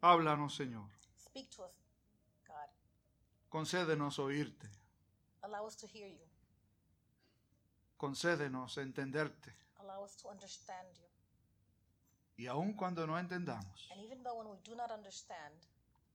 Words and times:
Háblanos, 0.00 0.54
Señor. 0.54 0.90
Speak 1.18 1.50
to 1.50 1.64
us, 1.64 1.72
God. 2.46 2.68
Concédenos 3.48 4.18
oírte. 4.18 4.68
Allow 5.42 5.66
us 5.66 5.76
to 5.76 5.86
hear 5.86 6.08
you. 6.08 6.26
Concédenos 7.96 8.78
entenderte. 8.78 9.52
Allow 9.80 10.04
us 10.04 10.16
to 10.16 10.28
understand 10.28 10.88
you. 10.96 11.04
Y 12.36 12.46
aun 12.46 12.74
cuando 12.74 13.04
no 13.06 13.18
entendamos, 13.18 13.88
And 13.90 14.00
even 14.00 14.22
though 14.22 14.36
when 14.38 14.48
we 14.48 14.58
do 14.62 14.76
not 14.76 14.92
understand, 14.92 15.54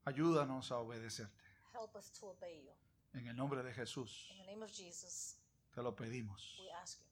ayúdanos 0.06 0.72
a 0.72 0.78
obedecerte. 0.78 1.44
help 1.74 1.96
us 1.98 2.10
to 2.12 2.28
obey 2.30 2.64
you. 2.64 2.72
En 3.20 3.28
el 3.28 3.36
nombre 3.36 3.62
de 3.64 3.74
Jesús 3.74 4.30
In 4.32 4.38
the 4.38 4.52
name 4.52 4.64
of 4.64 4.72
Jesus, 4.72 5.36
te 5.76 5.82
lo 5.82 5.94
pedimos. 5.96 6.58
we 6.62 6.72
ask 6.82 7.00
you. 7.02 7.08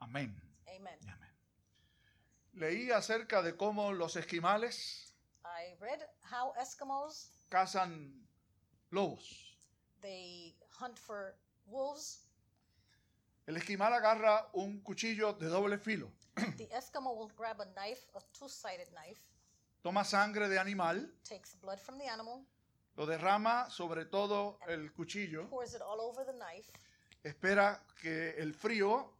Amén. 0.00 0.34
Amen. 0.66 0.98
y 1.00 1.08
amén. 1.08 1.30
Leí 2.54 2.90
acerca 2.90 3.40
de 3.42 3.56
cómo 3.56 3.92
los 3.92 4.16
esquimales 4.16 5.07
I 5.56 5.74
read 5.80 6.00
how 6.22 6.52
Eskimos 6.60 7.28
cazan 7.50 8.10
lobos. 8.90 9.56
they 10.02 10.54
hunt 10.78 10.98
for 10.98 11.34
wolves. 11.66 12.20
El 13.46 13.56
esquimal 13.56 13.92
agarra 13.94 14.46
un 14.54 14.80
cuchillo 14.82 15.32
de 15.32 15.48
doble 15.48 15.78
filo, 15.78 16.10
the 16.58 16.68
Eskimo 16.76 17.16
will 17.16 17.30
grab 17.36 17.60
a 17.60 17.64
knife, 17.74 18.06
a 18.14 18.20
two-sided 18.38 18.88
knife, 18.94 19.20
toma 19.82 20.04
sangre 20.04 20.48
de 20.48 20.58
animal, 20.60 21.00
takes 21.24 21.54
blood 21.54 21.80
from 21.80 21.98
the 21.98 22.06
animal, 22.06 22.42
lo 22.96 23.06
derrama 23.06 23.70
sobre 23.70 24.04
todo 24.04 24.58
el 24.68 24.90
cuchillo, 24.92 25.48
pours 25.48 25.74
it 25.74 25.80
all 25.80 26.00
over 26.00 26.24
the 26.24 26.32
knife. 26.34 26.70
espera 27.24 27.80
que 28.02 28.34
el 28.38 28.52
frío 28.52 29.12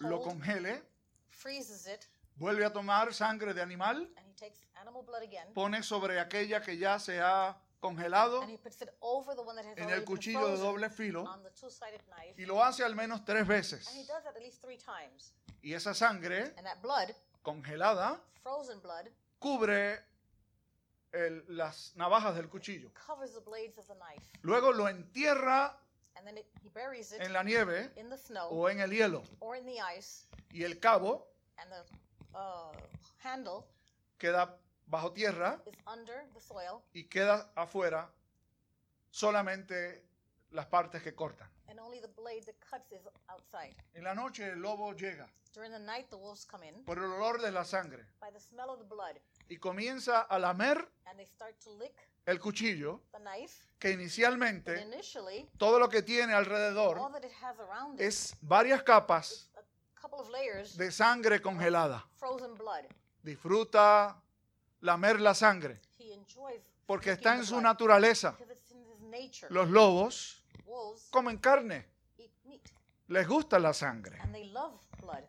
lo 0.00 0.20
congele, 0.20 0.82
freezes 1.30 1.86
it, 1.86 2.06
vuelve 2.36 2.64
a 2.64 2.72
tomar 2.72 3.12
sangre 3.12 3.54
de 3.54 3.62
animal, 3.62 3.96
and 4.16 4.26
he 4.26 4.34
takes 4.34 4.60
animal 4.80 5.02
blood 5.04 5.22
again, 5.22 5.52
pone 5.54 5.82
sobre 5.82 6.18
aquella 6.20 6.60
que 6.60 6.76
ya 6.76 6.98
se 6.98 7.18
ha 7.20 7.56
congelado 7.80 8.40
and 8.42 8.50
he 8.50 8.56
puts 8.58 8.80
it 8.80 8.88
over 9.00 9.34
the 9.34 9.42
one 9.42 9.54
that 9.56 9.64
has 9.66 9.76
en 9.78 9.90
el 9.90 10.04
cuchillo 10.04 10.48
de 10.48 10.56
doble 10.56 10.88
filo 10.90 11.24
on 11.24 11.42
the 11.42 11.50
two-sided 11.50 12.00
knife, 12.08 12.34
y 12.40 12.46
lo 12.46 12.62
hace 12.62 12.82
al 12.84 12.94
menos 12.94 13.24
tres 13.24 13.46
veces. 13.46 13.86
and 13.88 13.96
he 13.98 14.06
does 14.06 14.22
that 14.24 14.34
at 14.36 14.42
least 14.42 14.60
three 14.62 14.78
times. 14.78 15.32
Y 15.62 15.72
esa 15.74 15.94
sangre 15.94 16.52
And 16.56 16.66
that 16.66 16.82
blood, 16.82 17.14
congelada 17.42 18.20
frozen 18.42 18.80
blood, 18.80 19.06
cubre 19.38 19.98
el- 21.12 21.44
las 21.48 21.92
navajas 21.96 22.34
del 22.34 22.48
cuchillo. 22.48 22.90
covers 22.94 23.32
the 23.34 23.40
blades 23.40 23.78
of 23.78 23.86
the 23.86 23.94
knife, 23.94 24.22
Luego 24.42 24.72
lo 24.72 24.88
entierra 24.88 25.76
and 26.16 26.26
then 26.26 26.36
it, 26.38 26.46
he 26.62 26.68
buries 26.70 27.12
it 27.12 27.20
en 27.20 27.32
la 27.32 27.42
nieve 27.42 27.90
in 27.96 28.08
the 28.10 28.16
snow 28.18 28.48
o 28.50 28.68
en 28.68 28.80
el 28.80 28.90
hielo. 28.90 29.22
or 29.40 29.56
in 29.56 29.64
the 29.66 29.80
ice, 29.80 30.26
Y 30.52 30.64
el 30.64 30.78
cabo 30.78 31.26
and 31.58 31.70
the 31.70 31.84
uh, 32.34 32.72
handle 33.22 33.64
queda 34.18 34.58
bajo 34.86 35.12
tierra 35.12 35.60
is 35.66 35.74
under 35.86 36.28
the 36.34 36.40
soil, 36.40 36.82
y 36.92 37.04
queda 37.08 37.50
afuera 37.54 38.10
solamente 39.10 40.04
las 40.50 40.66
partes 40.66 41.02
que 41.02 41.14
cortan. 41.14 41.48
and 41.68 41.78
only 41.80 42.00
the 42.00 42.08
blade 42.08 42.44
that 42.44 42.54
cuts 42.60 42.92
is 42.92 43.00
outside. 43.28 43.74
En 43.94 44.04
la 44.04 44.14
noche 44.14 44.46
el 44.52 44.60
lobo 44.60 44.92
llega 44.94 45.28
During 45.54 45.70
the 45.70 45.78
night, 45.78 46.10
the 46.10 46.16
wolves 46.16 46.44
come 46.44 46.66
in 46.66 46.84
por 46.84 46.98
el 46.98 47.04
olor 47.04 47.40
de 47.40 47.50
la 47.52 47.64
sangre 47.64 48.04
by 48.20 48.30
the 48.32 48.40
smell 48.40 48.70
of 48.70 48.78
the 48.78 48.84
blood, 48.84 49.16
y 49.48 49.56
comienza 49.56 50.22
a 50.22 50.38
lamer 50.38 50.88
and 51.06 51.16
they 51.18 51.26
start 51.26 51.54
to 51.60 51.70
lick 51.78 51.94
el 52.26 52.38
cuchillo 52.40 53.02
the 53.12 53.20
knife. 53.20 53.54
que 53.78 53.90
inicialmente 53.90 54.80
initially, 54.82 55.48
todo 55.56 55.78
lo 55.78 55.88
que 55.88 56.02
tiene 56.02 56.34
alrededor 56.34 56.98
es 57.98 58.34
varias 58.40 58.82
capas 58.82 59.48
de 60.76 60.90
sangre 60.90 61.40
congelada. 61.40 62.04
frozen 62.16 62.54
blood. 62.54 62.84
Disfruta 63.22 64.20
lamer 64.80 65.20
la 65.20 65.34
sangre 65.34 65.80
porque 66.86 67.12
está 67.12 67.36
en 67.36 67.46
su 67.46 67.60
naturaleza. 67.60 68.36
Los 69.50 69.68
lobos 69.70 70.42
comen 71.10 71.38
carne, 71.38 71.86
les 73.08 73.26
gusta 73.28 73.58
la 73.58 73.72
sangre 73.72 74.18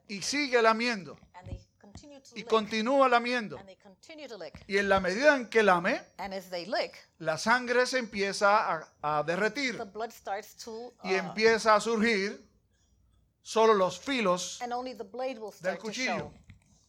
y 0.07 0.21
sigue 0.21 0.61
lamiendo 0.61 1.17
y 2.33 2.43
continúa 2.43 3.07
lamiendo. 3.07 3.59
Y 4.67 4.77
en 4.77 4.89
la 4.89 4.99
medida 4.99 5.35
en 5.35 5.49
que 5.49 5.63
lame, 5.63 6.01
la 7.19 7.37
sangre 7.37 7.85
se 7.85 7.99
empieza 7.99 8.73
a, 8.73 8.93
a 9.01 9.23
derretir 9.23 9.75
y 11.03 11.13
uh, 11.13 11.17
empieza 11.17 11.75
a 11.75 11.79
surgir 11.79 12.45
solo 13.45 13.73
los 13.75 13.99
filos, 13.99 14.59
and 14.61 14.73
only 14.73 14.93
the 14.95 15.03
blade 15.03 15.37
will 15.39 15.51
start 15.51 15.79
to 15.79 15.85
cuchillo. 15.87 16.17
show 16.17 16.31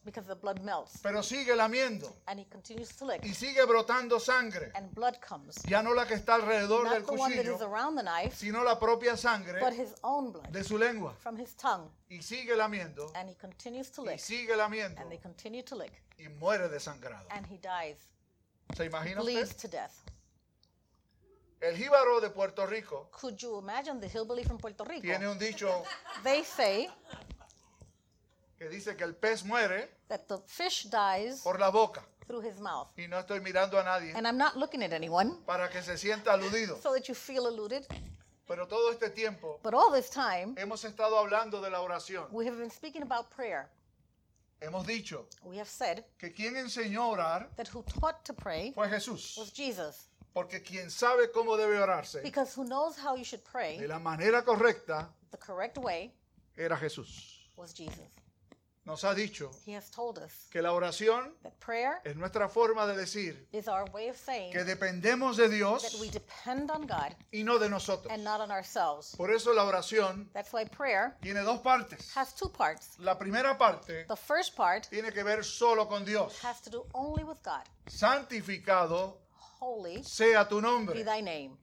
because 0.06 0.26
the 0.26 0.34
blood 0.36 0.60
melts, 0.62 0.98
pero 1.02 1.20
sigue 1.22 1.54
lamiendo 1.54 2.10
and 2.28 2.38
he 2.40 2.46
continues 2.48 2.88
to 2.96 3.04
lick, 3.04 3.22
y 3.24 3.34
sigue 3.34 3.62
brotando 3.66 4.18
sangre. 4.18 4.70
and 4.74 4.90
blood 4.94 5.18
comes. 5.20 5.54
Ya 5.68 5.82
no 5.82 5.92
la 5.92 6.06
que 6.06 6.14
está 6.14 6.36
alrededor 6.36 6.88
del 6.88 7.00
Not 7.02 7.06
the 7.06 7.12
one 7.12 7.34
that 7.36 7.44
is 7.44 7.50
cuchillo, 7.50 7.68
around 7.70 7.96
the 7.96 8.02
knife, 8.02 8.34
sino 8.36 8.62
la 8.64 8.78
propia 8.78 9.16
sangre 9.16 9.60
but 9.60 9.74
his 9.74 9.94
own 10.02 10.32
blood 10.32 10.48
de 10.50 10.64
su 10.64 10.78
lengua. 10.78 11.12
from 11.18 11.36
his 11.36 11.54
tongue, 11.56 11.90
Y 12.08 12.22
sigue 12.22 12.56
lamiendo 12.56 13.12
and 13.16 13.28
he 13.28 13.34
continues 13.34 13.90
to 13.90 14.02
y 14.02 14.12
lick, 14.12 14.20
sigue 14.20 14.56
lamiendo 14.56 14.98
and 15.00 15.10
they 15.10 15.18
continue 15.18 15.62
to 15.62 15.74
lick, 15.76 15.92
y 16.18 16.28
muere 16.40 16.68
desangrado. 16.70 17.26
and 17.30 17.44
he 17.46 17.58
dies, 17.58 17.96
¿Se 18.76 18.84
imagina 18.86 19.20
bleeds 19.20 19.50
usted? 19.50 19.60
to 19.70 19.76
death. 19.76 19.92
El 21.66 21.76
jíbaro 21.76 22.20
de 22.20 22.30
Puerto 22.30 22.64
Rico 22.64 23.08
Could 23.10 23.36
you 23.42 23.58
imagine 23.58 23.98
the 24.00 24.06
hillbilly 24.08 24.44
from 24.44 24.56
Puerto 24.56 24.84
Rico? 24.84 25.02
tiene 25.02 25.26
un 25.28 25.36
dicho 25.36 25.82
They 26.22 26.44
say 26.44 26.88
que 28.56 28.68
dice 28.68 28.96
que 28.96 29.04
el 29.04 29.14
pez 29.16 29.44
muere 29.44 29.88
that 30.08 30.26
the 30.28 30.38
fish 30.46 30.84
dies 30.88 31.40
por 31.42 31.58
la 31.58 31.70
boca. 31.70 32.02
through 32.28 32.40
his 32.46 32.60
mouth. 32.60 32.88
Y 32.96 33.06
no 33.08 33.18
estoy 33.18 33.40
mirando 33.40 33.78
a 33.80 33.82
nadie 33.82 34.12
And 34.14 34.26
I'm 34.28 34.38
not 34.38 34.56
looking 34.56 34.82
at 34.84 34.92
anyone 34.92 35.38
para 35.44 35.68
que 35.68 35.82
se 35.82 35.96
sienta 35.98 36.32
aludido. 36.34 36.80
so 36.80 36.92
that 36.92 37.08
you 37.08 37.14
feel 37.14 37.46
eluded. 37.48 37.84
Pero 38.46 38.66
todo 38.68 38.92
este 38.92 39.10
tiempo 39.10 39.58
But 39.64 39.74
all 39.74 39.90
this 39.90 40.08
time, 40.08 40.54
hemos 40.56 40.84
estado 40.84 41.18
hablando 41.18 41.60
de 41.60 41.68
la 41.70 41.80
oración. 41.80 42.28
we 42.30 42.46
have 42.46 42.56
been 42.56 42.70
speaking 42.70 43.02
about 43.02 43.28
prayer. 43.30 43.68
Hemos 44.60 44.86
dicho 44.86 45.26
We 45.42 45.58
have 45.58 45.68
said 45.68 46.04
que 46.16 46.32
quien 46.32 46.56
enseñó 46.56 47.02
a 47.02 47.08
orar 47.08 47.50
that 47.56 47.66
who 47.74 47.82
taught 47.82 48.24
to 48.24 48.32
pray 48.32 48.72
fue 48.72 48.88
Jesús. 48.88 49.36
was 49.36 49.52
Jesus. 49.52 50.08
Porque 50.36 50.60
quien 50.62 50.90
sabe 50.90 51.30
cómo 51.32 51.56
debe 51.56 51.78
orarse 51.80 52.20
Because 52.20 52.52
who 52.60 52.64
knows 52.66 52.98
how 53.02 53.16
you 53.16 53.24
should 53.24 53.42
de 53.42 53.50
pray 53.50 53.86
la 53.88 53.98
manera 53.98 54.44
correcta 54.44 55.08
the 55.30 55.38
correct 55.38 55.78
way 55.78 56.12
era 56.58 56.76
Jesús. 56.76 57.48
was 57.56 57.72
Jesus. 57.72 58.04
Nos 58.84 59.02
ha 59.02 59.14
dicho 59.14 59.50
He 59.64 59.72
has 59.74 59.90
told 59.90 60.18
us 60.18 60.46
que 60.50 60.60
la 60.60 60.74
oración 60.74 61.32
that 61.42 61.58
prayer 61.58 62.02
es 62.04 62.14
nuestra 62.16 62.50
forma 62.50 62.86
de 62.86 62.94
decir 62.94 63.46
is 63.50 63.66
our 63.66 63.84
way 63.94 64.10
of 64.10 64.16
saying 64.18 64.52
que 64.52 64.62
dependemos 64.62 65.38
de 65.38 65.48
that 65.48 65.54
Dios 65.56 65.98
we 65.98 66.10
depend 66.10 66.70
on 66.70 66.86
God 66.86 67.14
y 67.32 67.42
no 67.42 67.58
de 67.58 67.70
nosotros. 67.70 68.12
and 68.12 68.22
not 68.22 68.38
on 68.42 68.50
ourselves. 68.50 69.14
Por 69.16 69.30
eso 69.30 69.54
la 69.54 69.64
oración 69.64 70.28
That's 70.34 70.52
why 70.52 70.66
prayer 70.66 71.16
tiene 71.22 71.40
dos 71.44 71.60
partes. 71.62 72.14
has 72.14 72.34
two 72.34 72.50
parts. 72.50 72.98
La 72.98 73.14
primera 73.18 73.56
parte 73.56 74.04
The 74.06 74.14
first 74.16 74.54
part 74.54 74.86
tiene 74.90 75.10
que 75.12 75.24
ver 75.24 75.42
solo 75.44 75.86
con 75.88 76.04
Dios. 76.04 76.38
has 76.44 76.60
to 76.60 76.68
do 76.68 76.84
only 76.92 77.24
with 77.24 77.42
God. 77.42 77.64
Santificado 77.88 79.16
Holy 79.60 80.02
sea 80.04 80.46
tu 80.48 80.56
be 80.56 80.62
nombre. 80.62 81.04
thy 81.04 81.20
name. 81.22 81.56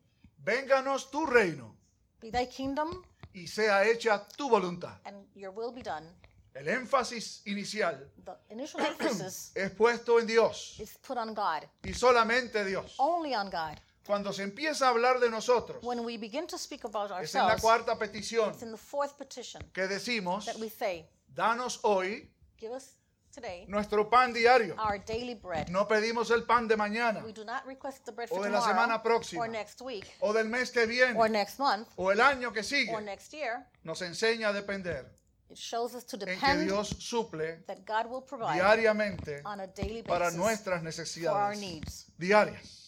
Vénganos 0.43 1.09
tu 1.11 1.25
reino 1.25 1.75
Be 2.21 2.31
thy 2.31 2.47
kingdom 2.47 3.03
y 3.33 3.47
sea 3.47 3.83
hecha 3.85 4.27
tu 4.37 4.49
voluntad. 4.49 4.97
and 5.05 5.25
your 5.35 5.51
will 5.51 5.71
be 5.71 5.81
done. 5.81 6.07
El 6.53 6.67
énfasis 6.67 7.41
inicial 7.45 8.11
The 8.23 8.35
initial 8.53 8.81
emphasis 8.85 9.51
es 9.55 9.71
puesto 9.71 10.19
en 10.19 10.27
Dios 10.27 10.79
is 10.79 10.97
put 10.99 11.17
on 11.17 11.33
God, 11.33 11.63
y 11.83 11.93
solamente 11.93 12.63
Dios. 12.63 12.95
only 12.99 13.33
on 13.33 13.49
God. 13.49 13.77
Cuando 14.05 14.33
se 14.33 14.43
empieza 14.43 14.87
a 14.87 14.89
hablar 14.89 15.19
de 15.19 15.29
nosotros, 15.29 15.81
When 15.83 16.03
we 16.03 16.17
begin 16.17 16.45
to 16.47 16.57
speak 16.57 16.83
about 16.83 17.09
es 17.23 17.33
en 17.35 17.47
la 17.47 17.57
cuarta 17.57 17.97
petición 17.97 18.49
it's 18.51 18.61
in 18.61 18.71
the 18.71 18.77
fourth 18.77 19.17
petition 19.17 19.63
que 19.73 19.87
decimos, 19.87 20.45
that 20.45 20.57
we 20.57 20.69
say, 20.69 21.07
danos 21.33 21.79
hoy 21.83 22.29
Give 22.59 22.71
us 22.75 22.97
today 23.33 23.65
nuestro 23.67 24.09
pan 24.09 24.31
diario. 24.33 24.75
our 24.77 24.97
daily 24.99 25.33
bread. 25.35 25.69
No 25.69 25.87
pedimos 25.87 26.29
el 26.31 26.43
pan 26.43 26.67
de 26.67 26.75
mañana 26.77 27.23
We 27.25 27.33
do 27.33 27.43
not 27.43 27.65
request 27.65 28.05
the 28.05 28.11
bread 28.11 28.29
O 28.31 28.35
for 28.35 28.43
de 28.45 28.51
la 28.51 28.59
tomorrow 28.59 28.73
semana 28.87 29.01
próxima. 29.03 29.41
or 29.41 29.49
next 29.49 29.81
week 29.81 30.05
o 30.21 30.33
del 30.33 30.47
mes 30.47 30.71
que 30.71 30.81
or 30.83 30.87
viene 30.87 31.29
next 31.29 31.59
month 31.59 31.87
o 31.97 32.11
el 32.11 32.19
año 32.19 32.51
que 32.53 32.59
or 32.59 32.63
sigue. 32.63 33.01
next 33.01 33.33
year. 33.33 33.65
Nos 33.83 34.01
enseña 34.01 34.49
a 34.49 34.53
depender 34.53 35.05
It 35.49 35.57
shows 35.57 35.93
us 35.93 36.03
to 36.05 36.15
en 36.15 36.25
que 36.25 36.33
depend 36.35 36.63
Dios 36.63 36.89
suple 36.99 37.63
that 37.67 37.85
God 37.85 38.09
will 38.09 38.21
provide 38.23 38.55
diariamente 38.55 39.41
on 39.45 39.59
a 39.59 39.67
daily 39.67 40.01
para 40.01 40.25
basis 40.25 40.37
nuestras 40.39 40.63
for 40.63 40.73
our 40.73 40.83
necesidades 40.83 41.59
needs, 41.59 42.05
diarias. 42.17 42.82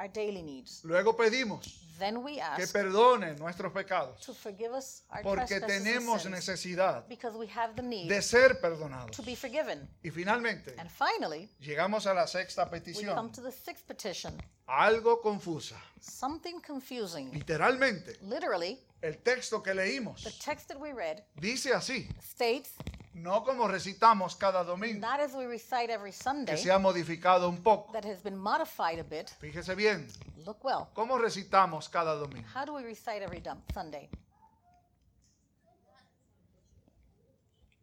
Our 0.00 0.08
daily 0.08 0.42
needs. 0.42 0.82
Luego 0.84 1.14
pedimos 1.16 1.76
Then 1.98 2.22
we 2.24 2.36
que 2.36 2.40
ask 2.40 2.72
perdone 2.72 3.34
nuestros 3.36 3.70
pecados 3.74 4.18
to 4.22 4.32
forgive 4.32 4.72
us 4.74 5.02
our 5.10 5.22
porque 5.22 5.46
trespasses 5.60 5.76
and 5.76 5.84
tenemos 5.84 6.22
sins 6.22 6.34
necesidad 6.34 7.06
because 7.08 7.36
we 7.36 7.46
have 7.54 7.74
the 7.76 7.82
need 7.82 8.08
de 8.08 8.22
ser 8.22 8.58
perdonados. 8.58 9.10
to 9.14 9.22
be 9.22 9.36
forgiven. 9.36 9.86
Y 10.02 10.08
finalmente, 10.10 10.74
And 10.78 10.88
finally, 10.90 11.50
llegamos 11.60 12.06
a 12.06 12.14
la 12.14 12.26
sexta 12.26 12.64
we 12.64 12.70
come 12.70 12.80
petición, 12.80 13.32
to 13.32 13.42
the 13.42 13.52
sixth 13.52 13.86
petition, 13.86 14.32
algo 14.66 15.20
confusa. 15.20 15.76
something 16.00 16.58
confusing. 16.66 17.30
Literalmente, 17.34 18.16
Literally, 18.22 18.78
el 19.02 19.18
texto 19.18 19.62
que 19.62 19.74
leímos 19.74 20.22
the 20.24 20.32
text 20.42 20.68
that 20.68 20.78
we 20.80 20.94
read 20.94 21.22
dice 21.38 21.74
así, 21.74 22.08
states, 22.22 22.70
No 23.12 23.42
como 23.44 23.66
recitamos 23.66 24.36
cada 24.36 24.62
domingo, 24.64 25.00
not 25.00 25.18
as 25.20 25.34
we 25.34 25.44
recite 25.46 25.90
every 25.90 26.10
que 26.12 26.22
Sunday, 26.22 26.56
se 26.56 26.70
ha 26.70 26.78
modificado 26.78 27.48
un 27.48 27.62
poco. 27.62 27.92
that 27.92 28.04
has 28.04 28.22
been 28.22 28.36
modified 28.38 28.98
a 29.00 29.02
bit. 29.04 29.28
Fíjese 29.40 29.74
bien, 29.74 30.06
Look 30.46 30.64
well. 30.64 30.88
¿cómo 30.94 31.18
recitamos 31.18 31.88
cada 31.88 32.14
domingo? 32.14 32.46
How 32.54 32.64
do 32.64 32.72
we 32.74 32.82
recite 32.84 33.22
every 33.22 33.42
Sunday? 33.74 34.08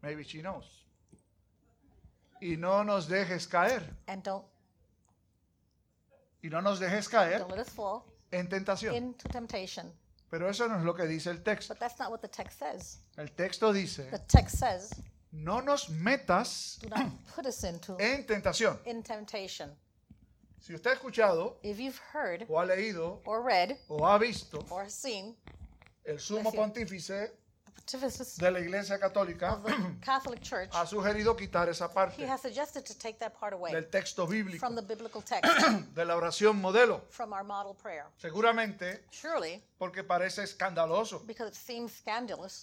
Maybe 0.01 0.23
she 0.23 0.41
knows. 0.41 0.65
Y 2.41 2.55
no 2.57 2.83
nos 2.83 3.07
dejes 3.09 3.47
caer. 3.47 3.81
And 4.07 4.23
don't 4.23 4.45
Y 6.43 6.49
no 6.49 6.61
nos 6.61 6.79
dejes 6.79 7.09
caer 7.09 7.39
don't 7.39 7.51
let 7.51 7.59
us 7.59 7.69
fall 7.69 8.05
en 8.31 8.47
tentación. 8.47 8.95
into 8.95 9.27
temptation. 9.29 9.91
Pero 10.29 10.49
eso 10.49 10.67
no 10.67 10.77
es 10.77 10.83
lo 10.83 10.93
que 10.93 11.05
dice 11.07 11.29
el 11.31 11.41
texto. 11.41 11.73
But 11.73 11.79
that's 11.79 11.99
not 11.99 12.11
what 12.11 12.21
the 12.21 12.27
text 12.27 12.59
says. 12.59 12.99
El 13.17 13.29
texto 13.31 13.73
dice, 13.73 14.09
The 14.11 14.19
text 14.19 14.57
says, 14.57 14.91
no 15.43 15.59
nos 15.61 15.89
metas 15.89 16.77
do 16.81 16.89
not 16.89 17.05
put 17.35 17.45
us 17.45 17.63
into 17.63 17.95
en 17.99 18.23
tentación. 18.25 18.77
in 18.85 19.03
temptation. 19.03 19.69
Si 20.59 20.73
usted 20.73 20.89
ha 20.91 20.93
escuchado 20.95 21.55
If 21.63 21.79
you've 21.79 21.99
heard 22.13 22.45
o 22.49 22.57
ha 22.59 22.65
leído 22.65 23.19
or 23.25 23.41
read 23.43 23.77
o 23.89 24.03
ha 24.05 24.17
visto 24.17 24.65
or 24.69 24.89
seen 24.89 25.35
el 26.05 26.17
sumo 26.17 26.51
you. 26.51 26.59
pontífice 26.59 27.31
de 28.37 28.51
la 28.51 28.59
Iglesia 28.59 28.99
Católica 28.99 29.59
Church, 30.41 30.69
ha 30.73 30.85
sugerido 30.85 31.35
quitar 31.35 31.69
esa 31.69 31.87
parte 31.91 32.25
has 32.27 32.41
suggested 32.41 32.83
to 32.83 32.93
take 32.93 33.17
that 33.19 33.33
part 33.39 33.53
away 33.53 33.71
del 33.71 33.85
texto 33.89 34.27
bíblico, 34.27 34.59
from 34.59 34.75
the 34.75 34.81
biblical 34.81 35.21
text, 35.25 35.49
de 35.95 36.05
la 36.05 36.15
oración 36.15 36.59
modelo. 36.59 37.01
from 37.09 37.33
our 37.33 37.43
model 37.43 37.73
prayer. 37.73 38.05
Seguramente 38.17 39.03
Surely, 39.11 39.63
porque 39.77 40.03
parece 40.03 40.43
escandaloso. 40.43 41.23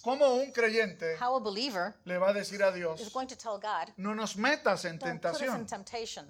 ¿Cómo 0.03 0.35
un 0.35 0.51
creyente 0.51 1.17
how 1.19 1.35
a 1.35 1.39
believer 1.39 1.95
le 2.05 2.17
va 2.17 2.29
a 2.29 2.33
decir 2.33 2.61
a 2.63 2.69
is 2.69 2.75
Dios, 2.75 3.13
going 3.13 3.27
to 3.27 3.35
tell 3.35 3.57
God, 3.57 3.93
no 3.97 4.13
nos 4.13 4.35
metas 4.37 4.85
en 4.85 4.99
tentación? 4.99 5.65
temptation. 5.65 6.25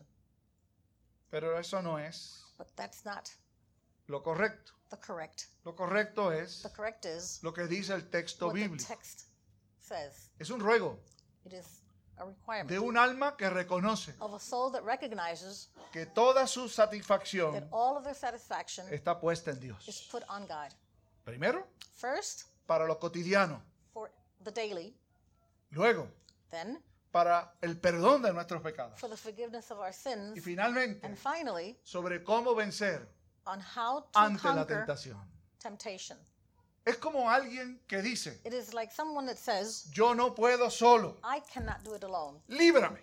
Pero 1.30 1.58
eso 1.60 1.82
no 1.82 1.98
es 1.98 2.42
But 2.58 2.68
that's 2.78 3.04
not 3.04 3.30
lo 4.08 4.22
correcto. 4.22 4.74
the 4.90 4.98
correct. 4.98 5.46
Lo 5.64 5.76
correcto 5.76 6.32
es 6.32 6.62
The 6.62 6.70
correct 6.72 7.06
is 7.06 7.40
lo 7.44 7.54
que 7.54 7.68
dice 7.68 7.94
el 7.94 8.10
texto 8.10 8.48
what 8.48 8.54
the 8.56 8.60
bíblico. 8.68 8.86
text 8.88 9.24
says. 9.80 10.30
Es 10.40 10.50
un 10.50 10.60
ruego 10.60 11.00
It 11.46 11.54
is 11.54 11.82
a 12.18 12.26
requirement 12.26 12.70
de 12.70 12.80
un 12.80 12.98
alma 12.98 13.36
que 13.38 13.50
reconoce 13.50 14.14
of 14.20 14.34
a 14.34 14.40
soul 14.40 14.72
that 14.72 14.84
recognizes 14.84 15.70
que 15.92 16.06
toda 16.06 16.48
su 16.48 16.68
that 16.68 16.72
satisfacción 16.72 17.68
all 17.72 17.98
of 17.98 18.04
their 18.04 18.16
satisfaction 18.16 18.88
está 18.94 19.20
puesta 19.20 19.52
en 19.52 19.58
is 19.58 19.62
Dios. 19.62 20.08
put 20.12 20.24
on 20.30 20.46
God. 20.48 20.72
Primero, 21.24 21.68
First, 21.94 22.44
para 22.68 22.86
lo 22.86 23.00
cotidiano. 23.00 23.62
for 23.94 24.12
the 24.44 24.52
daily, 24.52 24.96
Luego, 25.72 26.08
then 26.52 26.82
para 27.12 27.54
el 27.62 27.76
perdón 27.80 28.22
de 28.22 28.32
nuestros 28.34 28.62
pecados. 28.62 29.00
for 29.00 29.10
the 29.10 29.18
forgiveness 29.18 29.72
of 29.72 29.80
our 29.80 29.90
Y 29.90 29.94
sins, 29.94 30.44
finalmente, 30.44 31.06
and 31.06 31.18
finally, 31.18 31.78
sobre 31.84 32.24
cómo 32.24 32.54
vencer 32.56 33.08
on 33.48 33.60
how 33.60 34.02
to 34.12 34.20
ante 34.20 34.44
la 34.48 34.56
conquer 34.66 34.78
tentación. 34.86 35.18
temptation. 35.60 36.18
Es 36.86 36.98
como 36.98 37.30
alguien 37.30 37.80
que 37.88 38.02
dice, 38.02 38.40
It 38.46 38.54
is 38.54 38.74
like 38.74 38.92
someone 38.94 39.26
that 39.28 39.38
says, 39.38 39.86
yo 39.92 40.14
no 40.14 40.36
puedo 40.36 40.70
solo, 40.70 41.18
I 41.24 41.40
cannot 41.52 41.84
do 41.84 41.96
it 41.96 42.04
alone. 42.04 42.40
líbrame, 42.48 43.00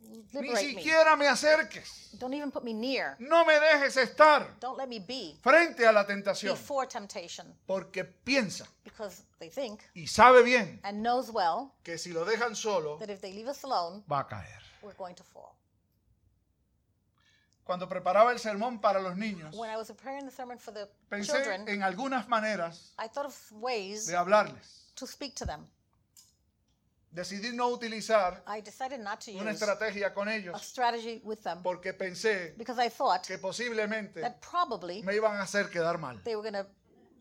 ni 0.00 0.22
Liberate 0.32 0.66
me. 0.74 0.74
siquiera 0.82 1.16
me 1.16 1.26
acerques, 1.26 2.16
Don't 2.18 2.32
even 2.32 2.50
put 2.50 2.64
me 2.64 2.72
near. 2.72 3.16
no 3.18 3.44
me 3.44 3.52
dejes 3.58 3.96
estar 3.98 4.46
Don't 4.58 4.78
let 4.78 4.88
me 4.88 5.00
be 5.00 5.36
frente 5.42 5.86
a 5.86 5.92
la 5.92 6.06
tentación, 6.06 6.52
before 6.54 6.86
temptation. 6.86 7.46
porque 7.66 8.04
piensa 8.04 8.66
Because 8.84 9.22
they 9.38 9.50
think 9.50 9.80
y 9.94 10.06
sabe 10.06 10.42
bien 10.42 10.80
and 10.82 11.02
knows 11.02 11.30
well 11.30 11.72
que 11.82 11.98
si 11.98 12.10
lo 12.12 12.24
dejan 12.24 12.56
solo, 12.56 12.96
that 12.98 13.10
if 13.10 13.20
they 13.20 13.32
leave 13.34 13.48
us 13.50 13.64
alone, 13.64 14.02
va 14.08 14.20
a 14.20 14.24
caer. 14.24 14.62
we're 14.82 14.94
going 14.96 15.14
to 15.14 15.22
fall. 15.24 15.54
Cuando 17.64 17.88
preparaba 17.88 18.30
el 18.32 18.38
sermón 18.38 18.78
para 18.80 19.00
los 19.00 19.16
niños, 19.16 19.54
When 19.56 19.70
I 19.70 19.76
was 19.76 19.88
preparing 19.88 20.26
the 20.26 20.30
sermon 20.30 20.58
for 20.58 20.72
the 20.72 20.86
pensé 21.08 21.32
children, 21.32 21.66
en 21.68 21.82
algunas 21.82 22.28
maneras 22.28 22.92
I 22.98 23.08
thought 23.08 23.26
of 23.26 23.52
ways 23.52 24.06
de 24.06 24.16
hablarles. 24.16 24.92
to 24.94 25.06
speak 25.06 25.34
to 25.36 25.46
them. 25.46 25.66
Decidí 27.10 27.52
no 27.52 27.68
utilizar 27.68 28.42
I 28.46 28.60
decided 28.60 28.98
not 29.00 29.20
to 29.20 29.30
una 29.30 29.52
use 29.52 29.60
estrategia 29.64 30.12
con 30.12 30.28
a 30.28 30.34
ellos 30.34 30.60
strategy 30.62 31.20
with 31.24 31.38
them 31.42 31.62
porque 31.62 31.94
pensé 31.94 32.54
because 32.58 32.78
I 32.84 32.90
thought 32.90 33.22
que 33.26 33.38
posiblemente 33.38 34.20
that 34.20 34.40
probably 34.40 35.02
me 35.02 35.14
iban 35.14 35.36
a 35.36 35.42
hacer 35.42 35.70
quedar 35.70 35.98
mal. 35.98 36.20
they 36.24 36.34
were 36.34 36.42
going 36.42 36.60
to 36.64 36.68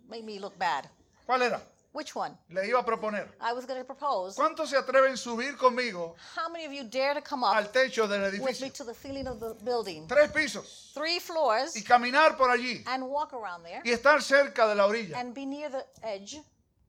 make 0.10 0.24
me 0.24 0.40
look 0.40 0.58
bad. 0.58 0.90
¿Cuál 1.28 1.44
era? 1.44 1.62
Which 1.94 2.16
one? 2.16 2.36
Le 2.50 2.64
iba 2.68 2.80
a 2.80 2.84
proponer. 2.84 3.28
I 3.40 3.54
was 3.54 3.66
going 3.68 3.80
to 3.80 3.86
propose. 3.86 4.36
¿Cuántos 4.36 4.70
se 4.70 4.76
atreven 4.78 5.14
a 5.14 5.18
subir 5.18 5.56
conmigo 5.58 6.16
How 6.36 6.50
many 6.50 6.66
of 6.66 6.74
you 6.74 6.84
dare 6.86 7.14
to 7.14 7.22
come 7.22 7.44
up 7.44 7.56
al 7.56 7.66
techo 7.72 8.08
del 8.08 8.22
with 8.24 8.34
me 8.34 8.40
edificio? 8.52 8.74
to 8.74 8.84
the 8.84 8.96
ceiling 8.96 9.28
of 9.28 9.40
the 9.40 9.54
building? 9.64 10.08
Tres 10.08 10.32
pisos. 10.32 10.92
Three 10.96 11.20
floors 11.20 11.76
Y 11.76 11.84
caminar 11.84 12.36
por 12.36 12.50
allí. 12.50 12.84
and 12.88 13.04
walk 13.08 13.32
around 13.34 13.64
there 13.64 13.82
Y 13.86 13.92
estar 13.92 14.24
cerca 14.24 14.68
de 14.68 14.74
la 14.74 14.88
orilla. 14.88 15.18
and 15.20 15.36
be 15.36 15.46
near 15.46 15.70
the 15.70 15.86
edge 16.02 16.42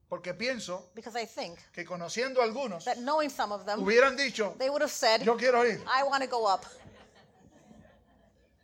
Porque 0.09 0.33
pienso 0.33 0.81
because 0.95 1.15
I 1.15 1.25
think 1.25 1.59
que 1.71 1.83
conociendo 1.85 2.41
a 2.41 2.43
algunos, 2.45 2.83
that 2.85 2.97
knowing 2.97 3.29
some 3.29 3.51
of 3.51 3.65
them, 3.65 3.79
hubieran 3.81 4.15
dicho, 4.17 4.55
they 4.57 4.69
would 4.71 4.81
have 4.81 4.91
said, 4.91 5.21
yo 5.23 5.35
quiero 5.37 5.63
ir. 5.65 5.81
I 5.87 6.03
want 6.03 6.23
to 6.23 6.29
go 6.29 6.47
up. 6.47 6.65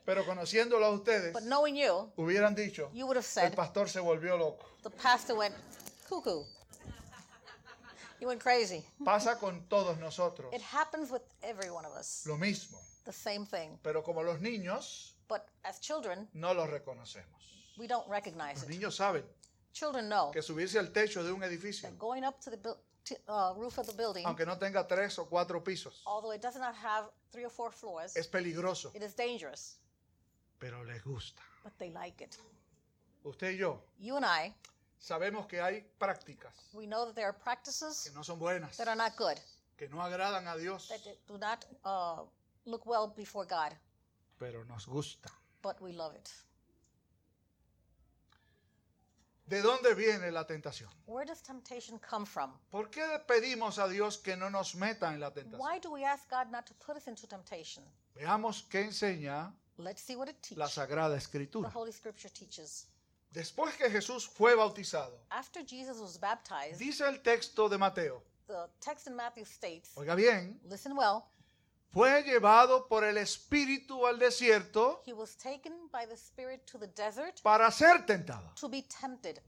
Pero 0.06 0.24
conociéndolo 0.26 0.86
a 0.86 0.90
ustedes, 0.92 1.34
But 1.34 1.44
knowing 1.44 1.76
you, 1.76 2.12
hubieran 2.18 2.56
dicho, 2.56 2.90
you 2.94 3.06
would 3.06 3.16
have 3.18 3.26
el 3.26 3.30
said, 3.30 3.56
pastor 3.56 3.88
se 3.88 4.00
volvió 4.00 4.38
loco. 4.38 4.66
the 4.84 4.90
pastor 4.90 5.36
went 5.36 5.54
cuckoo. 6.12 6.44
He 8.20 8.26
went 8.26 8.40
crazy. 8.42 8.84
Pasa 9.04 9.36
con 9.40 9.66
todos 9.68 9.98
nosotros 9.98 10.54
It 10.54 10.62
happens 10.62 11.10
with 11.10 11.24
every 11.42 11.72
one 11.72 11.86
of 11.86 11.94
us, 11.98 12.24
lo 12.28 12.38
mismo. 12.38 12.78
the 13.06 13.12
same 13.14 13.46
thing. 13.46 13.80
Pero 13.82 14.04
como 14.04 14.22
los 14.22 14.40
niños, 14.42 15.14
But 15.28 15.48
as 15.64 15.80
children, 15.80 16.28
no 16.34 16.52
los 16.54 16.70
reconocemos. 16.70 17.26
we 17.78 17.88
don't 17.88 18.08
recognize 18.10 18.62
Los 18.62 18.70
it. 18.70 18.70
niños 18.80 18.96
saben 18.96 19.24
Children 19.74 20.08
know 20.10 20.32
que 20.32 20.42
subirse 20.42 20.78
al 20.78 20.92
techo 20.92 21.24
de 21.24 21.32
un 21.32 21.42
edificio, 21.44 21.90
that 21.90 21.98
going 21.98 22.24
up 22.24 22.40
to 22.42 22.52
the 22.52 22.58
buil- 22.58 22.78
uh, 23.28 23.54
roof 23.58 23.78
of 23.80 23.88
the 23.88 23.94
building, 23.94 24.26
aunque 24.26 24.46
no 24.46 24.58
tenga 24.58 24.86
tres 24.86 25.18
o 25.18 25.26
cuatro 25.26 25.64
pisos, 25.64 26.02
although 26.06 26.32
it 26.34 26.42
does 26.42 26.58
not 26.58 26.76
have 26.76 27.06
three 27.32 27.46
or 27.46 27.50
four 27.50 27.72
floors, 27.72 28.16
es 28.18 28.28
peligroso, 28.28 28.92
it 28.94 29.02
is 29.02 29.16
dangerous, 29.16 29.78
pero 30.60 30.84
les 30.84 31.02
gusta. 31.04 31.42
but 31.64 31.72
they 31.80 31.90
like 31.90 32.22
it. 32.22 32.38
Usted 33.24 33.54
y 33.54 33.58
yo 33.60 33.80
You 34.00 34.18
and 34.18 34.26
I, 34.26 34.54
sabemos 35.02 35.48
que 35.48 35.60
hay 35.60 35.82
prácticas 35.98 36.54
we 36.74 36.86
know 36.86 37.06
that 37.06 37.16
there 37.16 37.28
are 37.28 37.38
practices 37.38 38.04
que 38.04 38.12
no 38.14 38.24
son 38.24 38.40
buenas, 38.40 38.78
that 38.78 38.88
are 38.88 38.96
not 38.96 39.16
good, 39.18 39.38
que 39.78 39.90
no 39.90 40.02
agradan 40.02 40.48
a 40.48 40.56
Dios, 40.56 40.88
that 40.88 41.02
do 41.28 41.38
not 41.38 41.66
uh, 41.84 42.24
look 42.66 42.86
well 42.86 43.12
before 43.16 43.46
God, 43.46 43.76
pero 44.40 44.64
nos 44.66 44.86
gusta. 44.86 45.30
but 45.62 45.82
we 45.82 45.92
love 45.92 46.16
it. 46.16 46.30
¿De 49.48 49.62
dónde 49.62 49.94
viene 49.96 50.32
la 50.32 50.46
tentación? 50.46 50.90
Where 51.08 51.26
does 51.26 51.42
temptation 51.42 52.00
come 52.00 52.26
from? 52.26 52.58
¿Por 52.70 52.90
qué 52.90 53.02
pedimos 53.28 53.80
a 53.80 53.88
Dios 53.90 54.18
que 54.18 54.38
no 54.38 54.50
nos 54.50 54.76
meta 54.76 55.14
en 55.14 55.20
la 55.20 55.32
tentación? 55.32 55.60
Why 55.60 55.80
do 55.80 55.92
we 55.92 56.06
ask 56.06 56.30
God 56.30 56.50
not 56.52 56.66
to 56.68 56.74
put 56.76 56.96
us 56.96 57.08
into 57.08 57.28
temptation? 57.28 57.84
Veamos 58.16 58.64
qué 58.70 58.82
enseña 58.82 59.52
Let's 59.78 60.04
see 60.04 60.16
what 60.16 60.30
it 60.30 60.38
la 60.56 60.68
teaches. 60.68 60.74
Sagrada 60.76 61.10
The 61.10 61.18
Escritura. 61.18 61.70
Holy 61.74 61.92
Scripture 61.92 62.30
teaches. 62.30 62.88
Después 63.34 63.76
que 63.78 63.90
Jesús 63.90 64.28
fue 64.28 64.56
bautizado, 64.56 65.18
After 65.30 65.64
Jesus 65.66 65.98
was 66.00 66.20
baptized, 66.20 66.78
dice 66.80 67.02
el 67.08 67.22
texto 67.22 67.70
de 67.70 67.78
Mateo, 67.78 68.22
the 68.48 68.68
text 68.82 69.08
in 69.08 69.16
Matthew 69.16 69.46
states, 69.46 69.92
oiga 69.96 70.16
bien, 70.16 70.60
listen 70.66 70.92
well, 70.98 71.24
fue 71.94 72.24
llevado 72.24 72.88
por 72.90 73.04
el 73.06 73.18
Espíritu 73.18 74.06
al 74.06 74.18
desierto 74.20 75.02
he 75.06 75.14
was 75.14 75.36
taken 75.38 75.88
by 75.92 76.06
the 76.06 76.16
Spirit 76.18 76.66
to 76.66 76.78
the 76.78 76.88
desert 76.88 77.42
para 77.42 77.72
ser 77.72 78.06
tentado. 78.06 78.54
to 78.56 78.68
be 78.68 78.82
tempted. 78.84 79.40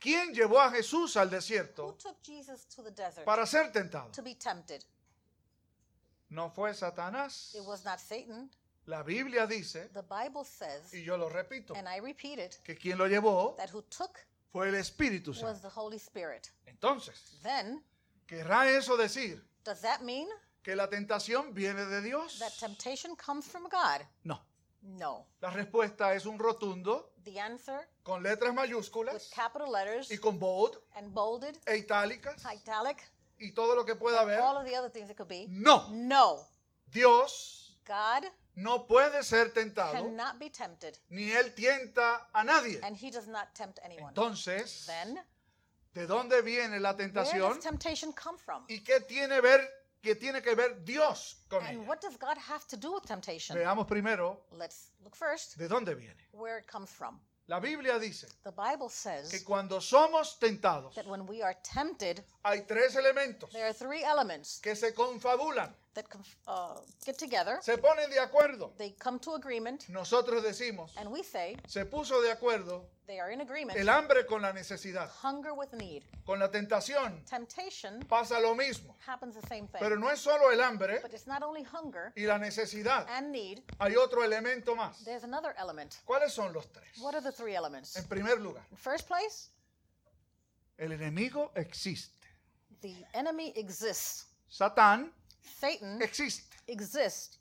¿Quién 0.00 0.32
llevó 0.32 0.60
a 0.60 0.70
Jesús 0.70 1.16
al 1.16 1.28
Who 1.28 1.36
desierto 1.36 1.94
took 1.98 2.16
Jesus 2.22 2.64
to 2.66 2.82
the 2.82 2.90
desert 2.90 3.24
para 3.24 3.46
ser 3.46 3.70
tentado? 3.72 4.10
to 4.12 4.22
be 4.22 4.34
tempted? 4.34 4.84
No 6.30 6.50
fue 6.50 6.74
Satanás. 6.74 7.54
It 7.54 7.64
was 7.64 7.84
not 7.84 7.98
Satan. 8.00 8.50
La 8.88 9.02
Biblia 9.02 9.46
dice, 9.46 9.90
The 9.92 10.00
Bible 10.00 10.44
says, 10.46 10.94
y 10.94 11.02
yo 11.04 11.18
lo 11.18 11.28
repito, 11.28 11.74
and 11.76 11.86
I 11.86 12.00
repeat 12.00 12.38
it, 12.38 12.56
que 12.64 12.74
quien 12.74 12.96
lo 12.96 13.06
llevó 13.06 13.54
that 13.58 13.68
who 13.70 13.82
took 13.82 14.18
fue 14.50 14.70
el 14.70 14.76
Espíritu 14.76 15.28
was 15.28 15.40
Santo. 15.40 15.60
the 15.68 15.68
Holy 15.68 15.98
Spirit. 15.98 16.48
Entonces, 16.64 17.38
Then, 17.42 17.84
¿querrá 18.26 18.70
eso 18.70 18.96
decir 18.96 19.44
does 19.62 19.82
that 19.82 20.00
mean 20.00 20.26
que 20.62 20.74
la 20.74 20.88
tentación 20.88 21.52
viene 21.52 21.84
de 21.84 22.00
Dios? 22.00 22.38
that 22.38 22.52
temptation 22.58 23.14
comes 23.14 23.46
from 23.46 23.64
God? 23.64 24.06
No. 24.24 24.40
No. 24.80 25.26
La 25.42 25.50
respuesta 25.50 26.14
es 26.14 26.24
un 26.24 26.38
rotundo 26.38 27.12
The 27.24 27.38
answer 27.40 27.86
con 28.04 28.22
letras 28.22 28.52
with 28.52 28.56
mayúsculas 28.56 29.28
capital 29.34 29.70
letters 29.70 30.10
y 30.10 30.16
con 30.16 30.38
bold 30.38 30.78
and 30.96 31.12
bolded, 31.12 31.58
e 31.66 31.76
itálicas 31.76 32.42
italic, 32.54 32.96
y 33.38 33.50
todo 33.52 33.74
lo 33.74 33.84
que 33.84 33.96
pueda 33.96 34.20
haber. 34.20 34.40
all 34.40 34.56
of 34.56 34.64
the 34.64 34.74
other 34.74 34.90
things 34.90 35.10
it 35.10 35.16
could 35.18 35.28
be. 35.28 35.46
No. 35.50 35.90
No. 35.90 36.46
Dios 36.90 37.76
God 37.86 38.24
no 38.58 38.86
puede 38.86 39.22
ser 39.22 39.52
tentado 39.52 39.92
cannot 39.92 40.38
be 40.38 40.50
tempted, 40.50 40.98
ni 41.10 41.30
él 41.30 41.54
tienta 41.54 42.28
a 42.32 42.42
nadie. 42.44 42.80
and 42.82 42.96
he 42.96 43.10
does 43.10 43.26
not 43.28 43.54
tempt 43.54 43.78
anyone. 43.84 44.08
Entonces, 44.08 44.86
Then, 44.86 45.18
¿de 45.94 46.06
dónde 46.06 46.42
viene 46.42 46.80
la 46.80 46.90
where 46.92 47.04
tentación 47.04 47.60
temptation 47.60 48.12
come 48.12 48.36
from? 48.38 48.64
y 48.68 48.80
qué 48.82 49.00
tiene 49.00 49.40
ver 49.40 49.60
que 50.02 50.14
tiene 50.16 50.40
que 50.42 50.54
ver 50.54 50.84
Dios 50.84 51.36
con 51.48 51.62
And 51.64 51.78
ella? 51.78 51.88
what 51.88 52.00
does 52.00 52.16
God 52.18 52.36
have 52.36 52.64
to 52.68 52.76
do 52.76 52.92
with 52.94 53.02
temptation? 53.04 53.56
Veamos 53.56 53.86
primero 53.86 54.44
Let's 54.52 54.90
look 55.02 55.14
first 55.16 55.56
de 55.56 55.68
dónde 55.68 55.94
viene. 55.96 56.28
where 56.32 56.58
it 56.58 56.66
comes 56.66 56.90
from. 56.90 57.20
La 57.46 57.60
Biblia 57.60 57.98
dice 57.98 58.26
The 58.44 58.50
Bible 58.50 58.88
que 58.88 58.94
says 58.94 59.42
cuando 59.44 59.80
somos 59.80 60.38
tentados 60.38 60.94
that 60.94 61.06
when 61.06 61.26
we 61.26 61.42
are 61.42 61.56
tempted, 61.62 62.22
hay 62.44 62.62
tres 62.66 62.94
elementos 62.96 63.50
there 63.52 63.64
are 63.64 63.72
three 63.72 64.02
elements 64.04 64.60
que 64.60 64.74
se 64.76 64.92
confabulan, 64.92 65.74
that 65.98 66.06
uh, 66.46 66.80
get 67.04 67.18
together. 67.18 67.58
se 67.60 67.76
ponen 67.76 68.08
de 68.10 68.18
acuerdo. 68.20 68.72
They 68.78 68.90
come 68.98 69.18
to 69.20 69.34
agreement, 69.34 69.88
Nosotros 69.88 70.42
decimos, 70.44 70.90
and 70.96 71.10
we 71.10 71.22
say 71.22 71.56
se 71.66 71.84
puso 71.84 72.22
de 72.22 72.30
acuerdo 72.30 72.84
they 73.06 73.18
are 73.18 73.30
in 73.32 73.40
agreement. 73.40 73.76
el 73.78 73.88
hambre 73.88 74.24
con 74.26 74.42
la 74.42 74.52
necesidad. 74.52 75.10
Hunger 75.22 75.52
with 75.54 75.72
need. 75.72 76.02
Con 76.24 76.38
la 76.38 76.48
tentación 76.50 77.24
Temptation 77.24 78.00
pasa 78.08 78.38
lo 78.40 78.54
mismo. 78.54 78.94
happens 79.06 79.34
the 79.34 79.46
same 79.48 79.66
thing. 79.68 79.80
Pero 79.80 79.96
no 79.98 80.08
es 80.10 80.20
solo 80.20 80.50
el 80.52 80.60
hambre 80.60 81.00
But 81.02 81.12
it's 81.14 81.26
not 81.26 81.42
only 81.42 81.64
hunger 81.64 82.12
y 82.16 82.26
la 82.26 82.38
necesidad. 82.38 83.06
and 83.10 83.32
need, 83.32 83.62
Hay 83.80 83.96
otro 83.96 84.22
elemento 84.22 84.76
más. 84.76 85.04
there's 85.04 85.24
another 85.24 85.54
element. 85.58 85.96
¿Cuáles 86.06 86.30
son 86.32 86.52
los 86.52 86.66
tres? 86.72 86.98
What 87.00 87.14
are 87.14 87.22
the 87.22 87.32
three 87.32 87.54
elements? 87.56 87.96
En 87.96 88.04
primer 88.04 88.40
lugar, 88.40 88.62
In 88.70 88.76
first 88.76 89.08
place, 89.08 89.48
el 90.78 90.92
enemigo 90.92 91.50
existe. 91.56 92.14
the 92.82 92.94
enemy 93.14 93.52
exists. 93.56 94.26
Satán 94.50 95.10
Satan 95.48 96.00
existe. 96.02 96.56
exists. 96.66 97.38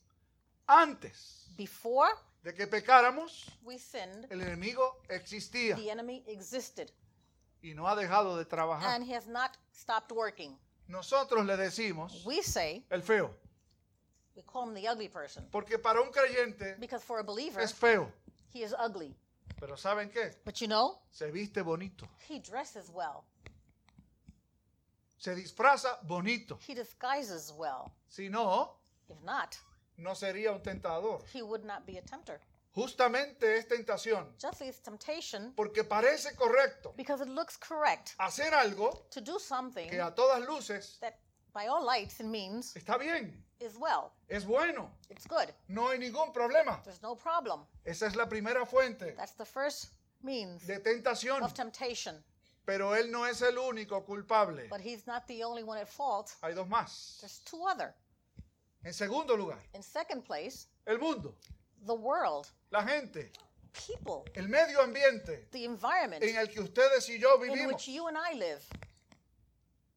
Antes 0.67 1.47
Before 1.57 2.09
de 2.43 2.53
que 2.53 2.67
pecáramos, 2.67 3.45
we 3.63 3.77
sinned, 3.77 4.27
el 4.29 4.41
enemigo 4.41 5.01
existía 5.09 5.75
the 5.75 5.89
enemy 5.89 6.23
existed. 6.27 6.91
y 7.61 7.73
no 7.73 7.87
ha 7.87 7.95
dejado 7.95 8.37
de 8.37 8.45
trabajar. 8.45 8.95
And 8.95 9.03
he 9.03 9.13
has 9.15 9.27
not 9.27 9.57
stopped 9.73 10.11
working. 10.11 10.57
Nosotros 10.87 11.45
le 11.45 11.57
decimos 11.57 12.23
We 12.25 12.41
say, 12.41 12.85
el 12.91 13.01
feo, 13.01 13.31
we 14.35 14.43
call 14.43 14.63
him 14.69 14.73
the 14.75 14.87
ugly 14.87 15.09
person. 15.09 15.47
porque 15.51 15.77
para 15.79 16.01
un 16.01 16.11
creyente 16.11 16.75
Because 16.79 17.03
for 17.03 17.19
a 17.19 17.23
believer, 17.23 17.61
es 17.61 17.73
feo. 17.73 18.11
he 18.53 18.63
is 18.63 18.73
ugly. 18.77 19.15
Pero 19.59 19.75
¿saben 19.75 20.09
qué? 20.11 20.35
But 20.45 20.61
you 20.61 20.67
know, 20.67 20.99
Se 21.11 21.31
viste 21.31 21.61
bonito, 21.63 22.07
he 22.29 22.39
dresses 22.39 22.89
well, 22.93 23.23
se 25.17 25.35
disfraza 25.35 25.99
bonito. 26.03 26.57
he 26.67 26.73
disguises 26.75 27.51
well. 27.57 27.91
Si 28.09 28.29
no, 28.29 28.73
If 29.09 29.21
not, 29.23 29.57
no 29.97 30.11
sería 30.15 30.51
un 30.51 30.61
tentador. 30.61 31.23
he 31.33 31.41
would 31.41 31.63
not 31.65 31.85
be 31.85 31.97
a 31.97 32.01
tempter. 32.01 32.39
Justamente 32.75 33.57
es 33.57 33.65
tentación, 33.67 34.27
Justly, 34.39 34.67
it's 34.67 34.79
temptation 34.81 35.51
porque 35.55 35.83
parece 35.83 36.35
correcto 36.35 36.93
because 36.95 37.21
it 37.21 37.27
looks 37.29 37.57
correct 37.57 38.13
hacer 38.19 38.53
algo 38.53 39.07
to 39.09 39.19
do 39.19 39.39
something 39.39 39.89
que 39.89 39.99
a 39.99 40.11
todas 40.13 40.47
luces 40.47 40.99
that, 41.01 41.17
by 41.53 41.65
all 41.67 41.83
lights, 41.83 42.19
it 42.19 42.27
means 42.27 42.75
está 42.75 42.99
bien, 42.99 43.33
is 43.59 43.75
well. 43.79 44.11
es 44.29 44.45
bueno, 44.45 44.91
It's 45.09 45.25
good. 45.25 45.51
no 45.69 45.87
hay 45.89 45.97
ningún 45.97 46.31
problema. 46.31 46.79
There's 46.83 47.01
no 47.01 47.15
problem. 47.15 47.61
Esa 47.83 48.05
es 48.05 48.15
la 48.15 48.27
primera 48.27 48.63
fuente 48.63 49.15
That's 49.17 49.33
the 49.33 49.45
first 49.45 49.87
means 50.21 50.67
de 50.67 50.79
tentación, 50.79 51.41
of 51.41 51.55
temptation. 51.55 52.23
Pero 52.67 52.93
él 52.95 53.09
no 53.09 53.25
es 53.25 53.41
el 53.41 53.57
único 53.57 54.03
culpable. 54.05 54.67
But 54.69 54.81
he's 54.81 55.07
not 55.07 55.25
the 55.27 55.41
only 55.43 55.63
one 55.63 55.79
at 55.79 55.87
fault. 55.87 56.35
Hay 56.43 56.53
dos 56.53 56.67
más. 56.67 57.17
There's 57.21 57.39
two 57.45 57.63
other. 57.65 57.95
En 58.83 58.93
segundo 58.93 59.35
lugar, 59.37 59.57
In 59.73 59.81
second 59.81 60.23
place, 60.23 60.67
el 60.85 60.97
mundo, 60.99 61.33
the 61.85 61.93
world, 61.95 62.47
la 62.71 62.83
gente, 62.83 63.31
people, 63.73 64.25
el 64.35 64.47
medio 64.49 64.81
ambiente 64.81 65.47
the 65.51 65.63
environment 65.65 66.23
en 66.23 66.35
el 66.35 66.47
que 66.47 66.59
ustedes 66.61 67.07
y 67.09 67.17
yo 67.19 67.35
in 67.35 67.41
vivimos 67.51 67.67
which 67.73 67.87
you 67.87 68.07
and 68.07 68.17
I 68.17 68.33
live 68.33 68.61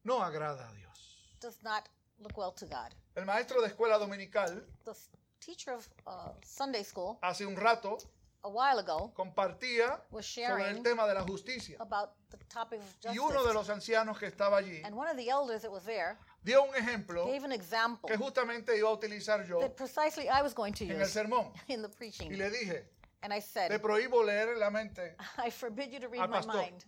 no 0.04 0.20
agrada 0.22 0.68
a 0.70 0.74
Dios. 0.74 1.16
does 1.40 1.58
not 1.62 1.88
look 2.20 2.36
well 2.36 2.52
to 2.52 2.66
God. 2.66 2.94
El 3.16 3.24
maestro 3.24 3.60
de 3.60 3.68
escuela 3.68 3.98
dominical 3.98 4.62
The 4.84 4.92
s- 4.92 5.08
teacher 5.40 5.72
of 5.72 5.88
uh, 6.06 6.30
Sunday 6.44 6.84
school 6.84 7.18
hace 7.22 7.44
un 7.46 7.56
rato 7.56 7.98
a 8.42 8.48
while 8.48 8.78
ago 8.78 9.12
compartía 9.14 10.00
was 10.10 10.24
sobre 10.26 10.68
el 10.70 10.82
tema 10.82 11.06
de 11.06 11.14
la 11.14 11.22
justicia. 11.22 11.76
about 11.80 12.10
the 12.30 12.36
topic 12.48 12.80
of 12.80 13.12
Y 13.14 13.18
uno 13.18 13.30
de 13.42 13.52
justice. 13.52 13.54
los 13.54 13.68
ancianos 13.70 14.18
que 14.18 14.26
estaba 14.26 14.58
allí 14.58 14.82
And 14.84 14.94
one 14.96 15.08
of 15.10 15.16
the 15.16 15.28
elders 15.28 15.62
that 15.62 15.70
was 15.70 15.84
there 15.84 16.16
dio 16.42 16.62
un 16.64 16.74
ejemplo 16.74 17.26
gave 17.26 17.44
an 17.44 17.52
example 17.52 18.08
que 18.08 18.16
justamente 18.16 18.76
iba 18.76 18.88
a 18.88 18.92
utilizar 18.92 19.46
yo 19.46 19.60
that 19.60 19.76
precisely 19.76 20.28
I 20.28 20.42
was 20.42 20.54
going 20.54 20.72
to 20.74 20.84
en 20.84 21.00
el 21.00 21.06
sermón. 21.06 21.52
in 21.68 21.82
the 21.82 21.88
Y 21.88 21.96
preaching. 21.96 22.36
le 22.38 22.50
dije, 22.50 22.84
And 23.22 23.34
I 23.34 23.40
te 23.40 23.46
said, 23.46 23.82
prohíbo 23.82 24.24
leer 24.24 24.56
la 24.56 24.70
mente. 24.70 25.14
I 25.38 25.50
forbid 25.50 25.90
you 25.92 26.00
to 26.00 26.08
read 26.08 26.22
Al 26.22 26.28
my 26.28 26.40
mind. 26.46 26.84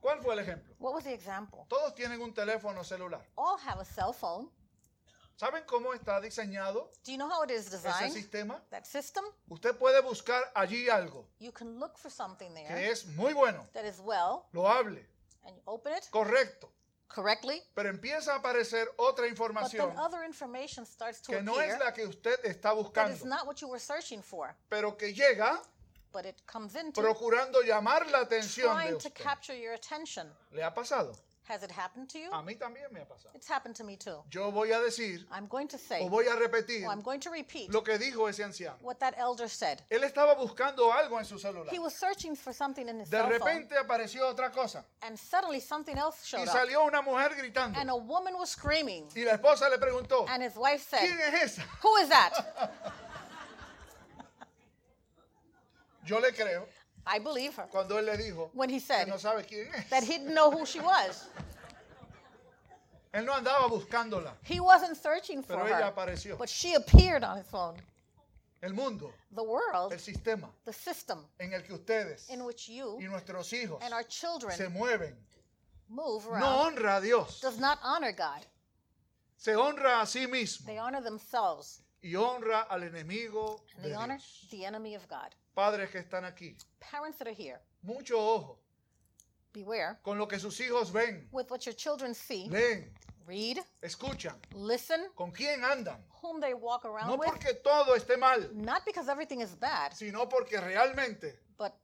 ¿Cuál 0.00 0.20
fue 0.22 0.32
el 0.34 0.40
ejemplo? 0.40 0.74
What 0.78 0.94
was 0.94 1.04
the 1.04 1.12
example? 1.12 1.66
Todos 1.68 1.94
tienen 1.94 2.20
un 2.22 2.32
teléfono 2.32 2.82
celular. 2.82 3.20
All 3.36 3.58
have 3.58 3.78
a 3.80 3.84
cell 3.84 4.12
phone. 4.12 4.48
¿Saben 5.36 5.64
cómo 5.66 5.92
está 5.94 6.20
diseñado 6.20 6.90
Do 7.04 7.10
you 7.12 7.16
know 7.16 7.28
how 7.28 7.42
it 7.42 7.50
is 7.50 7.66
ese 7.66 7.82
designed? 7.82 8.12
sistema? 8.12 8.62
That 8.70 8.84
system? 8.84 9.24
Usted 9.48 9.76
puede 9.76 10.00
buscar 10.02 10.42
allí 10.54 10.88
algo 10.88 11.26
You 11.40 11.52
can 11.52 11.78
look 11.78 11.96
for 11.98 12.10
something 12.10 12.54
que 12.54 12.64
there 12.66 12.90
es 12.90 13.06
muy 13.06 13.32
bueno, 13.32 13.66
that 13.72 13.84
is 13.84 13.98
well, 14.00 14.46
loable, 14.52 15.04
and 15.44 15.56
you 15.56 15.62
open 15.66 15.92
it 15.94 16.08
correcto, 16.10 16.70
correctly, 17.08 17.62
pero 17.74 17.88
empieza 17.88 18.34
a 18.34 18.36
aparecer 18.36 18.88
otra 18.98 19.24
but 19.24 19.30
información 19.30 19.88
then 19.90 19.98
other 19.98 20.24
information 20.24 20.86
starts 20.86 21.20
to 21.20 21.32
que 21.32 21.42
no 21.42 21.58
es 21.60 21.72
appear 21.74 21.78
la 21.84 21.92
que 21.92 22.06
usted 22.06 22.38
está 22.44 22.70
that 22.70 22.78
is 22.78 22.84
buscando, 22.84 23.24
not 23.26 23.46
what 23.46 23.56
you 23.60 23.68
were 23.68 23.80
searching 23.80 24.22
for, 24.22 24.54
pero 24.68 24.96
que 24.96 25.12
llega 25.12 25.60
but 26.12 26.26
it 26.26 26.36
comes 26.46 26.74
into 26.76 27.00
procurando 27.00 27.62
llamar 27.62 28.06
la 28.10 28.20
atención 28.20 28.76
de 28.76 28.82
trying 28.84 28.98
to 28.98 29.08
usted. 29.08 29.14
capture 29.14 29.54
your 29.58 29.72
attention. 29.72 30.30
¿Le 30.52 30.62
ha 30.62 30.72
pasado? 30.72 31.16
Has 31.48 31.64
it 31.64 31.72
happened 31.72 32.08
to 32.10 32.18
you? 32.18 32.30
A 32.30 32.42
mí 32.42 32.56
también 32.56 32.90
me 32.92 33.00
ha 33.00 33.04
pasado. 33.04 33.30
It's 33.34 33.48
happened 33.48 33.74
to 33.76 33.84
me 33.84 33.96
too. 33.96 34.22
Yo 34.30 34.50
voy 34.52 34.70
a 34.70 34.80
decir 34.80 35.24
I'm 35.32 35.46
going 35.48 35.66
to 35.68 35.76
say, 35.78 36.00
o 36.00 36.08
voy 36.08 36.24
a 36.26 36.36
repetir 36.36 36.86
I'm 36.88 37.00
going 37.02 37.18
to 37.20 37.30
repeat 37.30 37.72
lo 37.72 37.82
que 37.82 37.98
dijo 37.98 38.28
ese 38.28 38.44
anciano. 38.44 38.76
what 38.80 39.00
that 39.00 39.14
elder 39.18 39.48
said. 39.48 39.82
Él 39.90 40.04
estaba 40.04 40.34
buscando 40.36 40.92
algo 40.92 41.18
en 41.18 41.24
su 41.24 41.38
celular. 41.38 41.68
He 41.70 41.80
was 41.80 41.94
searching 41.94 42.36
for 42.36 42.52
something 42.52 42.88
in 42.88 43.00
his 43.00 43.10
De 43.10 43.16
cell 43.16 43.24
phone, 43.24 43.40
repente 43.40 43.76
apareció 43.76 44.28
otra 44.28 44.52
cosa 44.52 44.84
and 45.02 45.18
suddenly 45.18 45.58
something 45.58 45.98
else 45.98 46.16
y 46.22 46.26
showed 46.38 46.48
up. 46.48 46.54
salió 46.54 46.84
una 46.86 47.02
mujer 47.02 47.34
gritando. 47.36 47.76
And 47.78 47.90
a 47.90 47.96
woman 47.96 48.34
was 48.38 48.50
screaming, 48.50 49.08
Y 49.16 49.24
la 49.24 49.32
esposa 49.32 49.68
le 49.68 49.78
preguntó, 49.78 50.26
and 50.28 50.42
his 50.44 50.56
wife 50.56 50.82
said, 50.88 51.00
¿quién 51.00 51.18
es 51.34 51.58
esa? 51.58 51.62
Who 51.82 51.96
is 51.96 52.08
that? 52.08 52.32
Yo 56.04 56.18
le 56.18 56.32
creo 56.32 56.66
I 57.06 57.18
believe 57.18 57.54
her. 57.56 57.66
cuando 57.70 57.98
él 57.98 58.06
le 58.06 58.16
dijo 58.16 58.50
When 58.54 58.68
he 58.70 58.78
que 58.78 58.86
said 58.86 59.08
no 59.08 59.16
sabe 59.16 59.44
quién 59.46 59.66
es. 59.74 59.88
that 59.90 60.02
he 60.04 60.18
didn't 60.18 60.34
know 60.34 60.50
who 60.50 60.64
she 60.64 60.80
was. 60.80 61.26
Él 63.12 63.24
no 63.26 63.32
andaba 63.34 63.68
buscándola. 63.68 64.32
He 64.42 64.58
wasn't 64.60 64.96
searching 64.96 65.42
for 65.42 65.56
Pero 65.56 65.66
ella 65.66 65.76
her, 65.86 65.92
apareció. 65.92 66.38
but 66.38 66.48
she 66.48 66.74
appeared 66.74 67.22
on 67.24 67.36
his 67.36 67.46
phone. 67.46 67.76
El 68.62 68.72
mundo, 68.74 69.12
The 69.34 69.42
world, 69.42 69.92
el 69.92 69.98
sistema 69.98 70.48
the 70.64 70.72
system 70.72 71.18
en 71.40 71.52
el 71.52 71.62
que 71.62 71.74
ustedes 71.74 72.30
in 72.30 72.44
which 72.44 72.68
you 72.68 72.96
y 73.00 73.06
nuestros 73.08 73.52
hijos 73.52 73.82
and 73.82 73.92
our 73.92 74.04
se 74.04 74.08
children 74.08 74.72
mueven 74.72 75.14
move 75.88 76.24
no 76.26 76.30
around 76.32 76.78
honra 76.78 76.98
a 76.98 77.00
Dios, 77.00 77.40
does 77.40 77.58
not 77.58 77.78
honor 77.82 78.12
God. 78.12 78.46
se 79.36 79.56
honra 79.56 80.00
a 80.00 80.06
sí 80.06 80.28
mismo 80.28 80.64
They 80.66 80.78
honor 80.78 81.02
themselves, 81.02 81.82
y 82.04 82.14
honra 82.14 82.68
al 82.70 82.82
enemigo 82.84 83.60
and 83.74 83.82
de 83.82 83.88
they 83.88 83.94
honor 83.96 84.16
Dios. 84.18 84.46
the 84.52 84.64
enemy 84.64 84.94
of 84.94 85.08
God. 85.08 85.34
Padres 85.54 85.90
que 85.90 85.98
están 85.98 86.24
aquí, 86.24 86.56
Parents 86.80 87.18
that 87.18 87.28
are 87.28 87.34
here, 87.34 87.60
mucho 87.82 88.18
ojo 88.18 88.58
beware 89.52 89.98
con 90.02 90.16
lo 90.18 90.26
que 90.26 90.38
sus 90.38 90.58
hijos 90.60 90.90
ven, 90.92 91.28
with 91.30 91.50
what 91.50 91.60
your 91.66 91.74
children 91.74 92.14
see, 92.14 92.48
leen, 92.48 92.90
read, 93.26 93.58
escuchan, 93.82 94.34
listen, 94.54 95.08
con 95.14 95.30
quién 95.30 95.62
andan. 95.64 95.98
whom 96.22 96.40
they 96.40 96.54
walk 96.54 96.84
around 96.86 97.08
No 97.08 97.16
with, 97.16 97.28
porque 97.28 97.54
todo 97.62 97.94
esté 97.94 98.16
mal, 98.18 98.48
not 98.54 98.84
because 98.86 99.08
everything 99.10 99.40
is 99.40 99.54
bad, 99.54 99.92
sino 99.94 100.26
porque 100.26 100.58
realmente 100.58 101.38
but 101.58 101.74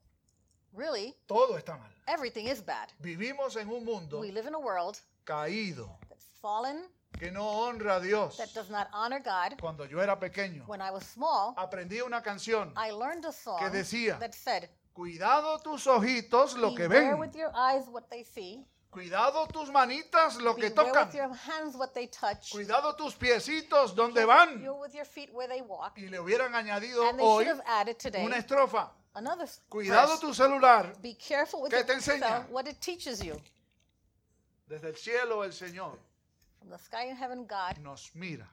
really 0.72 1.14
todo 1.26 1.58
está 1.58 1.76
mal. 1.78 1.90
everything 2.06 2.46
is 2.46 2.62
bad. 2.62 2.90
Vivimos 3.00 3.56
en 3.56 3.68
un 3.68 3.84
mundo 3.84 4.18
We 4.20 4.30
live 4.32 4.46
in 4.46 4.54
a 4.54 4.58
world 4.58 4.98
caído. 5.26 5.90
that's 6.08 6.24
fallen, 6.40 6.84
que 7.16 7.30
no 7.30 7.42
honra 7.44 7.96
a 7.96 8.00
Dios. 8.00 8.36
that 8.36 8.48
does 8.54 8.70
not 8.70 8.88
honor 8.92 9.20
God. 9.20 9.58
Cuando 9.60 9.84
yo 9.86 10.00
era 10.00 10.18
pequeño, 10.18 10.64
When 10.66 10.80
I 10.80 10.90
was 10.90 11.04
small, 11.04 11.54
aprendí 11.56 12.00
una 12.00 12.22
canción. 12.22 12.72
I 12.76 12.90
learned 12.90 13.24
a 13.24 13.32
song 13.32 13.58
que 13.58 13.70
decía, 13.70 14.18
that 14.20 14.34
said, 14.34 14.68
Cuidado 14.94 15.58
tus 15.60 15.86
ojitos 15.86 16.56
lo 16.56 16.74
que 16.74 16.88
Beware 16.88 17.10
ven. 17.12 17.18
with 17.18 17.34
your 17.36 17.50
eyes 17.54 17.86
what 17.88 18.08
they 18.10 18.24
see, 18.24 18.64
Cuidado 18.90 19.46
tus 19.48 19.70
manitas 19.70 20.36
lo 20.40 20.54
que 20.54 20.70
beware 20.70 20.90
tocan. 20.92 21.06
with 21.08 21.14
your 21.14 21.34
hands 21.34 21.76
what 21.76 21.92
they 21.94 22.06
touch, 22.06 22.50
Cuidado 22.50 22.94
tus 22.96 23.14
piecitos 23.14 23.94
donde 23.94 24.24
van. 24.24 24.62
you 24.62 24.74
with 24.74 24.94
your 24.94 25.04
feet 25.04 25.30
where 25.32 25.48
they 25.48 25.60
walk. 25.62 25.96
Y 25.98 26.08
le 26.08 26.18
hubieran 26.18 26.54
añadido 26.54 27.08
And 27.08 27.18
they 27.18 27.24
hoy 27.24 27.44
should 27.44 27.56
have 27.56 27.64
added 27.66 27.98
today 27.98 28.24
una 28.24 28.36
estrofa. 28.36 28.90
another 29.14 29.44
s- 29.44 29.60
Cuidado 29.68 30.08
verse. 30.16 30.20
tu 30.20 30.32
celular. 30.34 30.92
Be 31.02 31.14
careful 31.14 31.62
with 31.62 31.70
¿Qué 31.72 31.78
your 31.78 31.86
te 31.86 31.92
enseña? 31.94 32.42
cell, 32.44 32.46
what 32.50 32.66
it 32.68 32.80
teaches 32.80 33.20
you. 33.22 33.40
Desde 34.68 34.88
el 34.88 34.96
cielo 34.96 35.44
el 35.44 35.52
Señor 35.52 35.98
From 36.58 36.70
the 36.70 36.78
sky 36.78 37.04
in 37.08 37.16
heaven, 37.16 37.46
God 37.46 37.78
nos 37.82 38.10
mira 38.14 38.46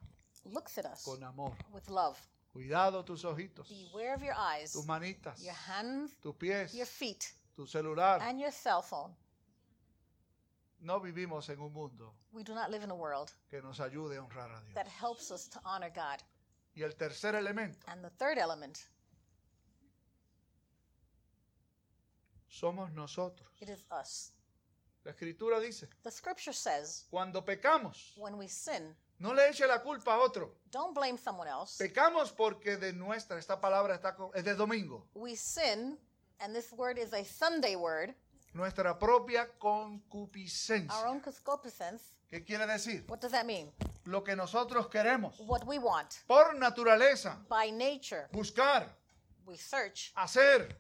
looks 0.46 0.78
at 0.78 0.86
us 0.86 1.04
con 1.04 1.24
amor. 1.24 1.54
with 1.74 1.90
love. 1.90 2.18
Cuidado 2.54 3.04
tus 3.04 3.24
ojitos, 3.24 3.68
Beware 3.68 4.14
of 4.14 4.22
your 4.24 4.36
eyes, 4.38 4.72
tus 4.74 4.86
manitas, 4.86 5.44
your 5.44 5.54
hands, 5.54 6.12
tus 6.22 6.36
pies, 6.40 6.74
your 6.74 6.86
feet, 6.86 7.34
tu 7.56 7.66
celular. 7.66 8.20
and 8.22 8.40
your 8.40 8.52
cell 8.52 8.82
phone. 8.82 9.12
no 10.82 11.00
vivimos 11.00 11.50
en 11.50 11.60
un 11.60 11.74
mundo 11.74 12.14
We 12.32 12.44
do 12.44 12.54
not 12.54 12.70
live 12.70 12.84
in 12.84 12.92
a 12.92 12.96
world 12.96 13.32
que 13.50 13.62
nos 13.62 13.80
ayude 13.80 14.18
a 14.18 14.22
honrar 14.22 14.52
a 14.52 14.62
Dios. 14.64 14.76
that 14.76 14.88
helps 14.88 15.32
us 15.32 15.48
to 15.50 15.60
honor 15.66 15.90
God. 15.90 16.22
Y 16.76 16.84
el 16.84 16.92
tercer 16.96 17.34
elemento, 17.36 17.86
And 17.88 18.04
the 18.04 18.10
third 18.12 18.38
element, 18.38 18.80
somos 22.50 22.92
nosotros. 22.94 23.50
it 23.62 23.70
is 23.70 23.84
us. 23.92 24.32
La 25.06 25.12
escritura 25.12 25.60
dice, 25.60 25.88
The 26.04 26.10
scripture 26.12 26.52
says 26.54 27.06
cuando 27.12 27.46
pecamos, 27.46 28.14
when 28.18 28.36
we 28.38 28.48
sin, 28.48 28.96
no 29.20 29.34
le 29.34 29.48
eche 29.48 29.68
la 29.68 29.80
culpa 29.84 30.14
a 30.16 30.20
otro. 30.20 30.56
don't 30.72 30.94
blame 30.96 31.18
someone 31.18 31.48
else. 31.48 31.78
Pecamos 31.78 32.32
porque 32.32 32.76
de 32.78 32.92
nuestra, 32.92 33.38
esta 33.38 33.62
palabra 33.62 33.94
está, 33.96 34.16
es 34.34 34.44
de 34.44 34.56
domingo, 34.56 35.06
We 35.14 35.36
sin, 35.36 35.98
and 36.40 36.56
this 36.56 36.72
word 36.74 36.98
is 36.98 37.14
a 37.14 37.24
Sunday 37.24 37.76
word, 37.76 38.16
nuestra 38.54 38.98
propia 38.98 39.42
our 39.42 39.50
concupiscencia. 39.60 41.06
own 41.08 41.20
concupiscence. 41.22 42.02
¿Qué 42.30 42.44
quiere 42.44 42.66
decir? 42.66 43.04
What 43.08 43.20
does 43.22 43.32
that 43.32 43.46
mean? 43.46 43.72
Lo 44.06 44.24
que 44.24 44.36
nosotros 44.36 44.88
queremos, 44.88 45.40
What 45.40 45.66
we 45.68 45.78
want. 45.78 46.24
por 46.28 46.56
naturaleza, 46.56 47.38
By 47.48 47.70
nature, 47.72 48.28
buscar, 48.32 48.88
we 49.46 49.56
search 49.56 50.12
hacer. 50.16 50.76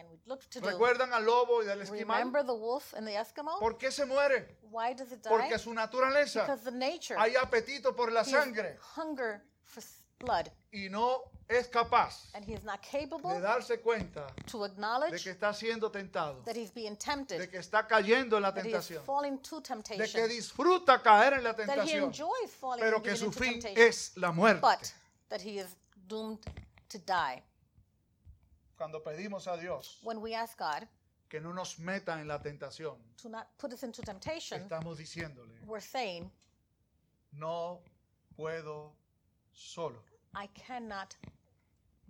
And 0.00 0.10
we 0.10 0.18
look 0.26 0.48
to. 0.50 0.60
¿Recuerdan 0.60 1.12
al 1.12 1.24
lobo 1.24 1.62
y 1.62 1.66
del 1.66 1.82
esquimal? 1.82 2.18
Remember 2.18 2.42
the 2.42 2.54
wolf 2.54 2.94
and 2.94 3.06
the 3.06 3.14
Eskimo? 3.14 3.58
¿Por 3.60 3.76
qué 3.76 3.90
se 3.92 4.04
muere? 4.04 4.46
Why 4.70 4.94
does 4.94 5.12
it 5.12 5.22
die? 5.22 5.28
Porque 5.30 5.58
su 5.58 5.72
naturaleza 5.72 6.42
Because 6.46 6.64
the 6.64 6.70
nature 6.70 7.16
hay 7.18 7.34
apetito 7.36 7.94
por 7.94 8.10
la 8.10 8.20
he 8.22 8.24
has 8.24 8.30
sangre 8.30 8.76
hunger 8.96 9.42
for 9.64 9.80
s- 9.80 10.02
blood, 10.18 10.48
y 10.72 10.88
no 10.90 11.22
es 11.48 11.66
capaz 11.68 12.28
and 12.34 12.44
he 12.44 12.52
is 12.52 12.62
not 12.62 12.80
de 12.82 12.88
capable 13.06 13.40
darse 13.40 13.80
cuenta 13.80 14.26
to 14.46 14.58
de 14.58 14.66
acknowledge 14.66 15.24
que 15.24 15.30
está 15.30 15.52
siendo 15.54 15.90
tentado, 15.90 16.42
that 16.44 16.54
he's 16.56 16.70
being 16.70 16.90
de 16.92 16.96
tempted, 16.96 17.50
que 17.50 17.58
está 17.58 17.86
cayendo 17.88 18.36
en 18.36 18.42
la 18.42 18.52
that 18.52 18.64
he 18.64 18.68
is 18.68 18.74
tentación, 18.86 19.04
falling 19.04 19.38
to 19.38 19.60
de 19.60 19.66
que 19.66 19.72
temptation, 19.96 20.28
disfruta 20.28 21.02
caer 21.02 21.34
en 21.34 21.44
la 21.44 21.54
that 21.54 21.62
he 21.62 21.66
tentación, 21.66 22.04
enjoys 22.04 22.50
falling 22.50 22.80
pero 22.84 23.00
que 23.02 23.10
giving 23.12 23.18
su 23.18 23.26
into 23.26 23.38
fin 23.40 23.52
temptation, 23.60 23.88
es 23.88 24.12
la 24.16 24.30
muerte. 24.30 24.60
but 24.60 24.92
that 25.30 25.40
he 25.40 25.58
is 25.58 25.74
doomed 26.06 26.38
to 26.88 26.98
die. 26.98 27.42
Cuando 28.80 29.02
pedimos 29.02 29.46
a 29.46 29.58
Dios 29.58 29.98
When 30.02 30.22
we 30.22 30.34
ask 30.34 30.56
God 30.56 30.88
que 31.28 31.38
no 31.38 31.52
nos 31.52 31.78
meta 31.78 32.18
en 32.18 32.26
la 32.26 32.38
tentación, 32.38 32.96
to 33.18 33.28
not 33.28 33.46
put 33.58 33.74
us 33.74 33.82
into 33.82 34.00
temptation, 34.00 34.58
estamos 34.58 34.96
diciéndole, 34.96 35.52
we're 35.66 35.80
saying, 35.82 36.30
no 37.38 37.82
puedo 38.38 38.92
solo, 39.52 39.96
I 40.34 40.46
cannot 40.54 41.14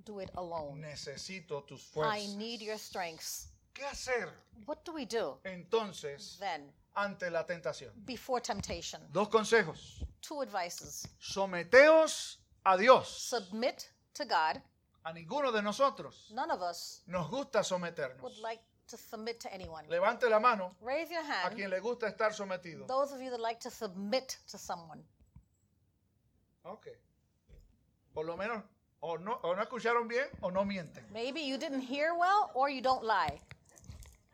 do 0.05 0.21
it 0.21 0.31
alone. 0.37 0.81
necesito 0.81 1.67
tus 1.67 1.81
I 1.91 1.93
fuerzas. 1.93 2.37
need 2.37 2.63
your 2.63 2.79
strengths. 2.79 3.49
¿Qué 3.75 3.85
hacer 3.85 4.29
What 4.65 4.85
do 4.85 4.93
we 4.93 5.07
do 5.07 5.39
entonces 5.45 6.39
then 6.39 6.73
ante 6.95 7.31
la 7.31 7.43
tentación? 7.45 7.91
before 8.07 8.41
temptation? 8.41 9.01
Dos 9.13 9.29
consejos. 9.29 10.05
Two 10.23 10.41
advices. 10.43 11.05
Someteos 11.21 12.37
a 12.65 12.79
Dios. 12.79 13.09
Submit 13.09 13.91
to 14.15 14.25
God. 14.25 14.63
A 15.05 15.13
ninguno 15.13 15.51
de 15.53 15.63
nosotros 15.63 16.31
None 16.33 16.51
of 16.51 16.61
us 16.63 17.03
nos 17.07 17.31
gusta 17.31 17.61
someternos. 17.61 18.23
would 18.23 18.37
like 18.39 18.61
to 18.87 18.97
submit 18.97 19.41
to 19.41 19.53
anyone. 19.53 19.85
Levante 19.89 20.29
la 20.29 20.39
mano 20.41 20.75
Raise 20.83 21.11
your 21.11 21.23
a 21.23 21.25
hand. 21.25 21.55
quien 21.57 21.71
le 21.71 21.81
gusta 21.81 22.07
estar 22.07 22.33
sometido. 22.33 22.87
Those 22.87 23.13
of 23.13 23.21
you 23.23 23.31
that 23.31 23.41
like 23.41 23.61
to 23.61 23.71
submit 23.71 24.37
to 24.51 24.59
someone. 24.59 25.03
Ok. 26.65 26.89
Por 28.13 28.27
lo 28.27 28.37
menos, 28.37 28.63
o 29.01 29.17
no, 29.17 29.41
o 29.43 29.55
no 29.55 29.63
escucharon 29.63 30.09
bien 30.09 30.27
o 30.43 30.51
no 30.51 30.65
mienten. 30.65 31.05
Maybe 31.13 31.41
you 31.41 31.57
didn't 31.57 31.83
hear 31.83 32.15
well 32.15 32.51
or 32.55 32.69
you 32.69 32.83
don't 32.83 33.05
lie. 33.05 33.41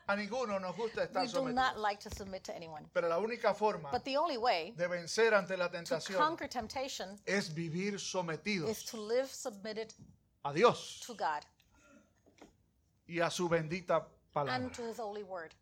A 0.08 0.16
ninguno 0.16 0.60
nos 0.60 0.76
gusta 0.76 1.02
estar 1.02 1.22
We 1.26 1.32
do 1.32 1.52
not 1.52 1.78
like 1.78 2.00
to 2.00 2.10
submit 2.10 2.44
to 2.44 2.54
anyone. 2.54 2.88
Pero 2.92 3.08
la 3.08 3.18
única 3.18 3.54
forma 3.54 3.90
But 3.90 4.04
the 4.04 4.16
only 4.16 4.36
way 4.38 4.72
de 4.76 4.88
vencer 4.88 5.34
ante 5.34 5.56
la 5.56 5.68
to 5.68 5.76
tentación 5.76 6.16
conquer 6.16 6.48
temptation 6.48 7.18
es 7.26 7.52
vivir 7.52 7.94
is 7.94 8.02
sometidos 8.02 8.84
to 8.90 8.96
live 8.96 9.28
submitted 9.28 9.92
a 10.46 10.52
Dios 10.52 11.00
to 11.06 11.14
God 11.14 11.42
y 13.08 13.20
a 13.20 13.30
su 13.30 13.48
bendita 13.48 14.06
palabra. 14.32 14.54
and 14.54 14.72
to 14.72 14.82
his 14.82 14.98
holy 14.98 15.22
word. 15.22 15.54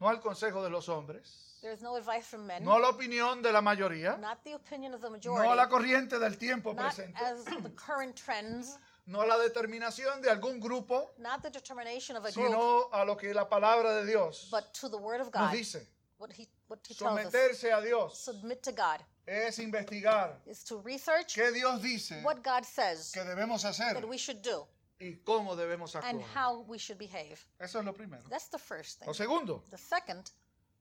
No 0.00 0.08
al 0.08 0.20
consejo 0.20 0.62
de 0.62 0.70
los 0.70 0.88
hombres, 0.88 1.58
There's 1.62 1.80
no 1.80 1.94
advice 1.96 2.26
from 2.26 2.46
men, 2.46 2.64
no 2.64 2.76
a 2.76 2.80
la 2.80 2.88
opinión 2.90 3.42
de 3.42 3.52
la 3.52 3.60
mayoría, 3.60 4.18
not 4.18 4.42
the 4.44 4.54
opinion 4.54 4.94
of 4.94 5.00
the 5.00 5.08
no 5.08 5.12
majority, 5.12 5.48
a 5.48 5.54
la 5.54 5.68
corriente 5.68 6.18
del 6.18 6.36
tiempo 6.36 6.72
not 6.72 6.94
presente, 6.94 7.14
as 7.22 7.44
the 7.44 7.70
current 7.76 8.16
trends, 8.16 8.78
no 9.06 9.22
a 9.22 9.26
la 9.26 9.36
determinación 9.36 10.20
de 10.20 10.30
algún 10.30 10.60
grupo, 10.60 11.10
not 11.18 11.42
the 11.42 11.50
determination 11.50 12.16
of 12.16 12.24
a 12.24 12.32
group, 12.32 12.48
sino 12.48 12.88
a 12.92 13.04
lo 13.04 13.14
que 13.14 13.32
la 13.32 13.48
palabra 13.48 14.00
de 14.00 14.06
Dios 14.06 14.48
but 14.50 14.72
to 14.74 14.88
the 14.88 14.98
word 14.98 15.20
of 15.20 15.28
nos 15.32 15.50
God. 15.50 15.52
dice. 15.52 15.86
What 16.18 16.32
he, 16.32 16.48
what 16.68 16.78
he 16.86 16.94
tells 16.94 17.18
us. 17.18 17.32
Someterse 17.32 17.76
a 17.76 17.82
Dios 17.82 18.16
Submit 18.16 18.62
to 18.62 18.70
God 18.72 19.00
es 19.26 19.58
investigar 19.58 20.36
is 20.46 20.64
to 20.64 20.80
research 20.82 21.34
qué 21.34 21.52
Dios 21.52 21.80
dice 21.82 22.20
what 22.24 22.42
God 22.42 22.64
says 22.64 23.12
que 23.12 23.22
debemos 23.24 23.64
hacer 23.64 23.94
that 23.94 24.08
we 24.08 24.16
should 24.18 24.42
do 24.42 24.66
y 25.00 25.18
cómo 25.24 25.56
debemos 25.56 25.94
and 25.96 26.04
actuar. 26.20 26.34
how 26.34 26.60
we 26.68 26.78
should 26.78 26.98
behave. 26.98 27.44
Eso 27.60 27.80
es 27.80 27.84
lo 27.84 27.92
primero. 27.92 28.22
That's 28.30 28.48
the 28.48 28.58
first 28.58 29.00
thing. 29.00 29.06
Lo 29.08 29.12
segundo, 29.14 29.62
The 29.70 29.78
second, 29.78 30.30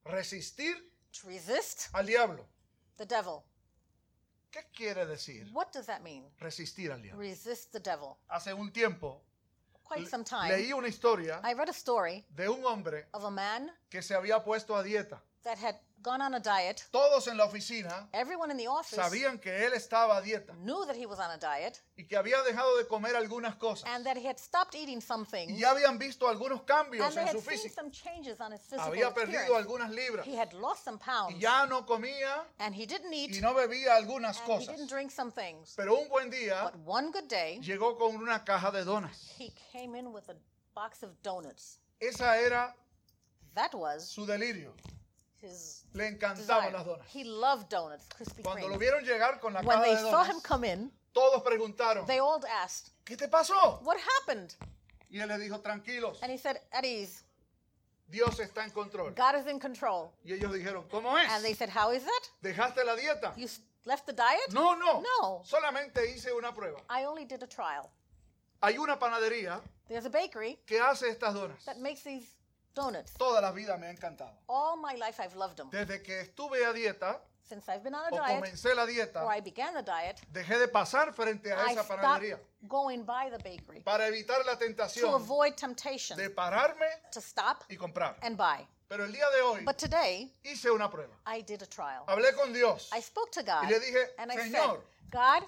resistir 0.06 0.76
to 1.14 1.28
resist 1.28 1.90
al 1.94 2.06
diablo. 2.06 2.46
the 2.98 3.06
devil. 3.06 3.44
¿Qué 4.52 4.60
quiere 4.76 5.06
decir 5.06 5.48
What 5.54 5.72
does 5.72 5.86
that 5.88 6.04
mean? 6.04 6.24
resistir 6.40 6.92
al 6.92 7.02
diablo? 7.02 7.20
Resist 7.20 7.72
the 7.72 7.80
devil. 7.80 8.18
Hace 8.30 8.54
un 8.54 8.72
tiempo 8.72 9.22
Quite 9.84 10.08
some 10.08 10.24
leí 10.24 10.68
time, 10.70 10.74
una 10.74 10.88
historia 10.88 11.42
I 11.44 11.54
read 11.54 11.70
a 11.70 11.74
story 11.74 12.24
de 12.36 12.48
un 12.48 12.64
hombre 12.64 13.06
of 13.14 13.24
a 13.26 13.32
man 13.32 13.72
que 13.90 14.02
se 14.02 14.14
había 14.14 14.44
puesto 14.44 14.76
a 14.76 14.84
dieta. 14.84 15.20
that 15.44 15.58
had 15.58 15.76
gone 16.02 16.22
on 16.22 16.34
a 16.36 16.40
diet. 16.40 16.86
Todos 16.92 17.28
en 17.28 17.38
la 17.38 17.46
oficina 17.46 18.08
Everyone 18.14 18.52
in 18.52 18.58
the 18.58 18.68
office 18.68 18.96
sabían 18.96 19.40
que 19.40 19.52
él 19.66 19.74
estaba 19.74 20.18
a 20.18 20.22
dieta 20.22 20.54
knew 20.64 20.86
that 20.86 20.96
he 20.96 21.06
was 21.06 21.20
on 21.20 21.32
a 21.32 21.38
diet 21.38 21.82
y 21.98 22.04
que 22.06 22.18
había 22.18 22.42
dejado 22.44 22.78
de 22.78 22.86
comer 22.88 23.16
algunas 23.16 23.56
cosas. 23.58 23.84
and 23.88 24.06
that 24.06 24.18
he 24.18 24.26
had 24.28 24.38
stopped 24.40 24.76
eating 24.76 25.00
some 25.02 25.26
Y 25.32 25.58
ya 25.58 25.72
habían 25.72 25.98
visto 26.00 26.28
algunos 26.28 26.64
cambios 26.64 27.06
and 27.06 27.16
they 27.16 27.22
en 27.22 27.28
had 27.28 27.36
su 27.36 27.42
seen 27.42 27.60
físico. 27.60 27.76
some 27.76 27.92
changes 27.92 28.40
on 28.42 28.52
his 28.52 28.62
physical 28.62 28.88
Había 28.92 29.14
perdido 29.14 29.40
appearance. 29.40 29.58
algunas 29.58 29.92
libras 29.92 30.26
He 30.26 30.36
had 30.36 30.52
lost 30.54 30.84
some 30.84 30.98
y 30.98 31.06
pounds 31.06 31.40
ya 31.40 31.66
no 31.66 31.86
comía 31.86 32.44
and 32.60 32.74
he 32.76 32.86
didn't 32.86 33.14
eat 33.14 33.36
y 33.36 33.40
no 33.42 33.54
bebía 33.54 33.96
algunas 33.96 34.38
and 34.40 34.50
he 34.50 34.54
cosas. 34.54 34.76
didn't 34.76 34.90
drink 34.90 35.12
some 35.12 35.32
things. 35.32 35.74
Pero 35.76 35.96
un 36.00 36.10
buen 36.10 36.30
día 36.32 36.64
But 36.64 36.76
one 36.86 37.12
good 37.12 37.28
day, 37.28 37.60
llegó 37.62 37.98
con 37.98 38.16
una 38.16 38.44
caja 38.44 38.72
de 38.72 38.84
donas. 38.84 39.30
he 39.38 39.54
came 39.72 39.96
in 39.96 40.12
with 40.12 40.28
a 40.30 40.36
box 40.74 41.04
of 41.04 41.12
donuts. 41.22 41.78
Esa 42.00 42.40
era 42.40 42.74
That 43.54 43.74
was 43.76 44.10
su 44.10 44.26
delirio. 44.26 44.74
his 45.42 45.81
Le 45.94 46.08
encantaban 46.08 46.72
las 46.72 46.86
donas. 46.86 47.06
He 47.14 47.24
loved 47.26 47.68
donuts, 47.70 48.08
Krispy 48.08 48.44
Cuando 48.44 48.68
lo 48.68 48.76
Kreme. 48.76 48.80
vieron 48.80 49.04
llegar 49.04 49.40
con 49.40 49.54
la 49.54 49.60
When 49.62 49.78
caja 49.80 49.84
they 49.84 49.96
de 49.96 50.10
saw 50.10 50.24
him 50.24 50.40
come 50.42 50.64
in, 50.66 50.92
todos 51.14 51.42
preguntaron, 51.44 52.06
they 52.08 52.20
all 52.20 52.42
asked, 52.64 52.92
¿qué 53.06 53.18
te 53.18 53.28
pasó? 53.28 53.82
What 53.84 53.98
happened? 53.98 54.56
Y 55.10 55.20
él 55.20 55.28
le 55.28 55.38
dijo, 55.38 55.60
tranquilos, 55.62 56.20
And 56.24 56.32
he 56.32 56.38
said, 56.38 56.58
At 56.72 56.86
ease, 56.86 57.24
Dios 58.10 58.40
está 58.40 58.64
en 58.64 58.70
control. 58.72 59.12
God 59.12 59.36
is 59.36 59.48
in 59.48 59.60
control. 59.60 60.14
Y 60.24 60.32
ellos 60.34 60.54
dijeron, 60.54 60.88
¿cómo 60.90 61.16
And 61.18 61.44
they 61.44 61.52
es? 61.52 61.58
said, 61.58 61.70
How 61.70 61.92
is 61.92 62.04
that? 62.04 62.30
¿Dejaste 62.42 62.86
la 62.86 62.96
dieta? 62.96 63.34
You 63.36 63.46
s- 63.46 63.60
left 63.86 64.06
the 64.06 64.14
diet? 64.14 64.54
No, 64.54 64.74
no. 64.76 65.02
No. 65.02 65.42
Solamente 65.44 66.06
hice 66.14 66.32
una 66.34 66.54
prueba. 66.54 66.80
I 66.90 67.04
only 67.06 67.26
did 67.26 67.44
a 67.44 67.48
trial. 67.48 67.90
Hay 68.62 68.78
una 68.78 68.98
panadería 68.98 69.60
There's 69.90 70.06
a 70.06 70.10
bakery 70.10 70.60
que 70.66 70.80
hace 70.80 71.10
estas 71.10 71.34
donas. 71.34 71.66
that 71.66 71.78
makes 71.80 72.04
these 72.04 72.36
donuts. 72.74 73.14
Toda 73.14 73.42
la 73.42 73.52
vida 73.52 73.78
me 73.78 73.88
ha 73.88 73.92
encantado. 73.92 74.34
All 74.48 74.78
my 74.78 74.96
life 74.96 75.20
I've 75.20 75.36
loved 75.36 75.58
them. 75.58 75.70
Desde 75.72 76.02
que 76.02 76.22
estuve 76.22 76.66
a 76.66 76.74
dieta 76.74 77.20
Since 77.44 77.68
I've 77.68 77.84
been 77.84 77.94
on 77.94 78.14
a 78.14 78.16
o 78.16 78.18
diet, 78.18 78.42
comencé 78.42 78.74
la 78.74 78.86
dieta, 78.86 79.26
or 79.26 79.30
I 79.30 79.42
began 79.42 79.74
the 79.74 79.82
diet, 79.84 80.22
dejé 80.32 80.58
de 80.58 80.70
pasar 80.70 81.14
frente 81.14 81.52
a 81.52 81.58
I 81.58 81.74
esa 81.74 81.84
stopped 81.84 82.02
panadería 82.02 82.40
going 82.66 83.04
by 83.04 83.30
the 83.30 83.40
bakery 83.40 83.82
para 83.82 84.08
evitar 84.08 84.46
la 84.46 84.54
to 84.54 84.66
tentación 84.66 85.14
avoid 85.14 85.56
temptation, 85.56 86.18
de 86.18 86.30
pararme 86.30 86.88
to 87.12 87.20
stop 87.20 87.66
y 87.70 87.76
comprar. 87.76 88.16
and 88.22 88.38
buy. 88.38 88.66
Pero 88.88 89.04
el 89.04 89.12
día 89.12 89.30
de 89.36 89.42
hoy 89.42 89.66
But 89.66 89.78
today, 89.78 90.34
hice 90.44 90.72
una 90.72 90.90
prueba. 90.90 91.14
I 91.26 91.42
did 91.42 91.62
a 91.62 91.66
trial. 91.66 92.06
Hablé 92.08 92.34
con 92.36 92.54
Dios. 92.54 92.90
I 92.94 93.02
spoke 93.02 93.32
to 93.32 93.44
God 93.44 93.64
Y 93.66 93.70
le 93.70 93.80
dije, 93.80 94.08
and 94.18 94.32
I 94.32 94.36
said, 94.36 94.54
Señor, 94.54 94.82
God, 95.10 95.44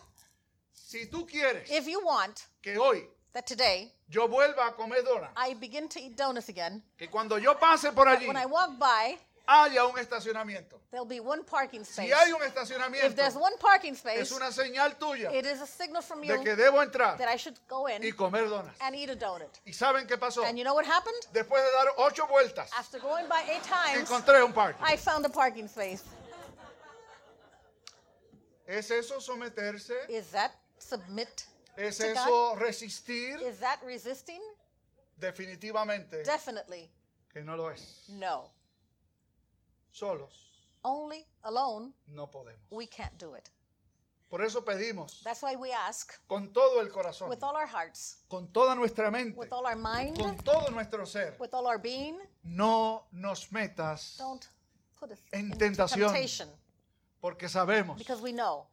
si 0.74 1.06
tú 1.06 1.26
quieres 1.26 1.70
if 1.72 1.88
you 1.88 2.04
want 2.04 2.48
que 2.62 2.78
hoy 2.78 3.08
that 3.34 3.46
today 3.46 3.92
yo 4.10 4.28
vuelva 4.28 4.68
a 4.68 4.72
comer 4.74 5.02
donas, 5.04 5.30
I 5.36 5.54
begin 5.56 5.88
to 5.90 6.00
eat 6.00 6.16
donuts 6.16 6.50
again, 6.50 6.82
que 6.98 7.08
cuando 7.10 7.38
yo 7.38 7.56
pase 7.56 7.92
por 7.94 8.06
allí 8.08 8.28
when 8.28 8.38
I 8.38 8.46
walk 8.46 8.78
by, 8.80 9.18
haya 9.48 9.86
un 9.86 9.96
estacionamiento. 9.98 10.80
there'll 10.92 11.06
be 11.06 11.20
one 11.20 11.44
parking 11.44 11.82
space. 11.84 12.08
Si 12.08 12.14
hay 12.14 12.32
un 12.32 12.42
If 12.42 12.54
there's 12.54 12.70
estacionamiento, 12.70 13.42
one 13.42 13.58
parking 13.58 13.96
space, 13.96 14.20
es 14.22 14.32
una 14.32 14.52
señal 14.52 14.98
tuya 15.00 15.32
it 15.34 15.46
is 15.46 15.62
a 15.62 15.66
signal 15.68 16.02
from 16.02 16.22
de 16.22 16.28
you 16.28 16.44
que 16.44 16.56
debo 16.56 16.82
entrar 16.82 17.18
that 17.18 17.28
I 17.28 17.36
should 17.38 17.58
go 17.68 17.88
y 17.88 17.94
in 17.94 18.12
comer 18.14 18.48
donas. 18.48 18.74
and 18.82 18.96
eat 18.96 19.10
a 19.10 19.16
donut. 19.16 19.60
¿Y 19.66 19.74
saben 19.74 20.08
qué 20.08 20.18
pasó? 20.18 20.44
And 20.46 20.58
you 20.58 20.64
know 20.64 20.76
what 20.76 20.86
happened? 20.86 21.16
Después 21.34 21.62
de 21.64 21.72
dar 21.72 21.88
ocho 21.98 22.28
vueltas, 22.28 22.70
After 22.78 23.00
going 23.00 23.28
by 23.28 23.44
eight 23.50 23.64
times, 23.64 24.08
encontré 24.10 24.44
un 24.44 24.54
parque. 24.54 24.78
I 24.82 24.96
found 24.96 25.26
a 25.26 25.30
parking 25.30 25.66
space. 25.66 26.04
¿Es 28.66 28.92
eso 28.92 29.20
someterse? 29.20 29.94
Is 30.08 30.28
that 30.32 30.52
submit? 30.78 31.46
¿Es 31.78 31.98
to 31.98 32.06
eso 32.06 32.56
resistir? 32.56 33.40
Is 33.42 33.60
that 33.60 33.80
resisting? 33.84 34.42
Definitivamente 35.18 36.24
Definitely 36.24 36.90
que 37.32 37.42
no 37.44 37.56
lo 37.56 37.70
es. 37.72 38.06
no. 38.10 38.52
solos 39.92 40.50
Only 40.84 41.26
alone, 41.44 41.94
no 42.08 42.28
podemos. 42.28 42.60
we 42.72 42.86
can't 42.88 43.18
do 43.18 43.36
it. 43.36 43.50
Por 44.30 44.42
eso 44.44 44.62
pedimos 44.66 45.22
That's 45.24 45.42
why 45.44 45.56
we 45.56 45.72
ask 45.72 46.14
con 46.28 46.52
todo 46.52 46.82
el 46.82 46.90
corazón, 46.90 47.30
with 47.30 47.44
all 47.44 47.56
our 47.56 47.68
hearts, 47.68 48.18
con 48.28 48.48
toda 48.52 48.76
nuestra 48.76 49.10
mente, 49.12 49.38
with 49.38 49.52
all 49.54 49.66
our 49.66 49.76
mind, 49.78 50.18
con 50.20 50.36
todo 50.38 50.70
nuestro 50.72 51.06
ser, 51.06 51.36
with 51.40 51.54
all 51.54 51.68
our 51.68 51.78
being, 51.78 52.20
no 52.44 53.06
nos 53.12 53.48
metas 53.52 54.16
don't 54.18 54.48
put 55.00 55.12
us 55.12 55.20
En 55.32 55.52
in 55.52 55.58
tentación. 55.58 56.12
temptation 56.12 56.50
porque 57.22 57.48
sabemos 57.48 57.98
because 57.98 58.22
we 58.22 58.32
know 58.34 58.66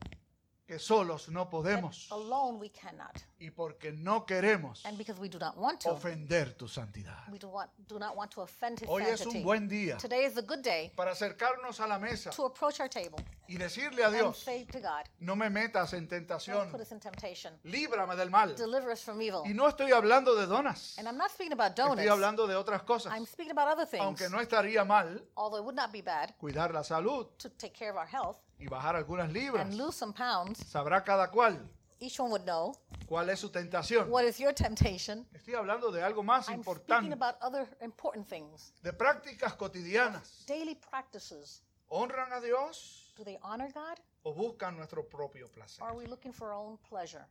que 0.71 0.79
solos 0.79 1.29
no 1.31 1.51
podemos 1.51 2.07
alone 2.13 2.57
we 2.61 2.71
cannot. 2.71 3.11
y 3.41 3.51
porque 3.51 3.91
no 3.91 4.25
queremos 4.25 4.87
And 4.87 4.97
because 4.97 5.21
we 5.21 5.29
do 5.29 5.37
not 5.37 5.57
want 5.57 5.81
to, 5.81 5.91
ofender 5.91 6.57
tu 6.57 6.69
santidad. 6.69 7.29
we 7.29 7.41
do, 7.41 7.49
want, 7.49 7.69
do 7.89 7.99
not 7.99 8.15
want 8.17 8.31
to 8.31 8.43
offend 8.43 8.79
his 8.79 8.89
Hoy 8.89 9.03
es 9.03 9.19
sanctity. 9.19 9.39
un 9.39 9.43
buen 9.45 9.69
día 9.69 9.97
Today 9.97 10.27
is 10.27 10.39
a 10.39 10.43
good 10.43 10.63
day 10.63 10.93
para 10.95 11.11
acercarnos 11.11 11.81
a 11.81 11.89
la 11.89 11.99
mesa 11.99 12.31
to 12.31 12.47
approach 12.47 12.79
our 12.79 12.89
table 12.89 13.19
y 13.49 13.57
decirle 13.57 14.05
a 14.05 14.07
and 14.07 14.15
Dios, 14.15 14.39
say 14.39 14.65
to 14.67 14.79
God, 14.79 15.07
no 15.19 15.35
me 15.35 15.51
metas 15.51 15.93
en 15.93 16.07
don't 16.07 16.21
tentación, 16.21 16.71
put 16.71 16.83
us 16.83 16.93
in 16.93 17.01
temptation. 17.01 17.59
líbrame 17.65 18.15
del 18.15 18.31
mal. 18.31 18.55
Deliver 18.55 18.93
us 18.93 19.03
from 19.03 19.21
evil. 19.21 19.43
Y 19.45 19.55
no 19.55 19.67
estoy 19.67 19.91
hablando 19.91 20.37
de 20.37 20.47
donas, 20.47 20.97
And 20.99 21.09
I'm 21.09 21.17
not 21.19 21.33
speaking 21.33 21.53
about 21.53 21.71
estoy 21.71 21.97
donuts. 21.97 22.09
hablando 22.09 22.47
de 22.47 22.55
otras 22.55 22.85
cosas. 22.85 23.13
I'm 23.13 23.27
speaking 23.27 23.51
about 23.51 23.67
other 23.67 23.87
things. 23.89 24.05
Aunque 24.05 24.29
no 24.29 24.41
estaría 24.41 24.85
mal 24.85 25.21
Although 25.35 25.59
it 25.59 25.65
would 25.65 25.75
not 25.75 25.91
be 25.91 26.01
bad 26.01 26.37
cuidar 26.39 26.73
la 26.73 26.85
salud 26.85 27.27
to 27.39 27.51
take 27.51 27.73
care 27.73 27.91
of 27.91 27.97
our 27.97 28.07
health 28.07 28.37
y 28.61 28.69
bajar 28.69 28.95
algunas 28.97 29.33
libras. 29.33 29.63
and 29.67 29.75
lose 29.77 29.97
some 29.97 30.13
pounds, 30.13 30.59
Sabrá 30.71 31.03
cada 31.05 31.29
cual 31.31 31.59
each 31.99 32.19
one 32.21 32.31
would 32.31 32.45
know 32.45 32.75
cuál 33.07 33.29
es 33.31 33.41
su 33.41 33.49
tentación. 33.51 34.09
what 34.09 34.25
is 34.25 34.39
your 34.39 34.53
temptation. 34.55 35.27
Estoy 35.35 35.55
hablando 35.55 35.91
de 35.91 36.03
algo 36.03 36.23
más 36.23 36.49
I'm 36.49 36.63
speaking 36.63 37.11
importante, 37.11 37.13
about 37.13 37.35
other 37.43 37.67
important 37.81 38.29
things. 38.29 38.73
de 38.83 38.93
prácticas 38.93 39.55
cotidianas. 39.57 40.45
Daily 40.47 40.75
practices. 40.75 41.63
¿Honran 41.89 42.33
a 42.33 42.41
Dios 42.41 43.13
Do 43.17 43.25
they 43.25 43.39
honor 43.43 43.71
God? 43.73 43.99
o 44.23 44.33
buscan 44.33 44.77
nuestro 44.77 45.03
propio 45.09 45.49
placer? 45.49 45.83
Or 45.83 45.89
are 45.91 45.97
we 45.97 46.07
looking 46.07 46.33
for 46.33 46.53
our 46.53 46.55
own 46.55 46.79
pleasure? 46.89 47.27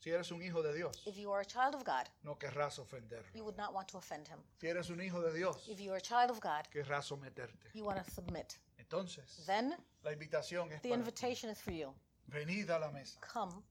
Si 0.00 0.10
eres 0.10 0.30
un 0.30 0.40
hijo 0.42 0.62
de 0.62 0.72
Dios, 0.74 1.02
If 1.06 1.16
you 1.16 1.32
are 1.32 1.40
a 1.40 1.44
child 1.44 1.74
of 1.74 1.82
God, 1.84 2.08
no 2.22 2.36
querrás 2.38 2.78
ofenderlo. 2.78 3.26
you 3.34 3.42
would 3.44 3.56
not 3.56 3.72
want 3.74 3.88
to 3.88 3.98
offend 3.98 4.28
him. 4.28 4.38
Si 4.60 4.68
eres 4.68 4.90
un 4.90 5.00
hijo 5.00 5.20
de 5.20 5.32
Dios, 5.32 5.66
If 5.68 5.80
you 5.80 5.90
are 5.90 5.96
a 5.98 6.00
child 6.00 6.30
of 6.30 6.38
God, 6.40 6.68
querrás 6.72 7.06
someterte. 7.06 7.70
you 7.74 7.84
want 7.84 7.98
to 8.04 8.08
submit. 8.10 8.58
Entonces, 8.90 9.44
Then 9.46 9.74
la 10.02 10.12
invitación 10.12 10.72
es 10.72 10.80
the 10.80 10.88
para 10.88 11.02
ti. 11.02 11.08
invitation 11.10 11.50
is 11.50 11.60
for 11.60 11.72
you. 11.72 11.94
Venid 12.26 12.70
a 12.70 12.78
la 12.78 12.90
mesa. 12.90 13.20
Come, 13.20 13.62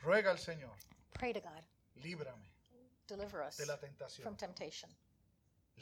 Ruega 0.00 0.30
al 0.30 0.38
Señor, 0.38 0.74
pray 1.14 1.32
to 1.32 1.40
God, 1.40 1.64
líbrame 1.96 2.48
deliver 3.08 3.42
us 3.42 3.56
de 3.56 3.66
la 3.66 3.76
from 3.76 3.88
tentación. 3.90 4.36
temptation. 4.36 4.88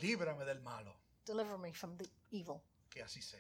Líbrame 0.00 0.44
del 0.46 0.60
malo. 0.60 0.94
Deliver 1.26 1.58
me 1.58 1.72
from 1.72 1.96
the 1.98 2.08
evil. 2.30 2.62
Que 2.88 3.02
así 3.02 3.22
sea. 3.22 3.38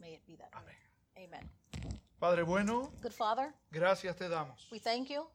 May 0.00 0.14
it 0.14 0.26
be 0.26 0.36
that 0.36 0.52
way. 0.64 0.74
Amén. 1.16 1.48
Amen. 1.84 2.00
Padre 2.18 2.42
bueno, 2.44 2.92
Good 3.02 3.12
Father, 3.12 3.52
gracias 3.70 4.16
te 4.16 4.28
damos 4.28 4.68
we 4.70 4.78
thank 4.78 5.08
you 5.10 5.28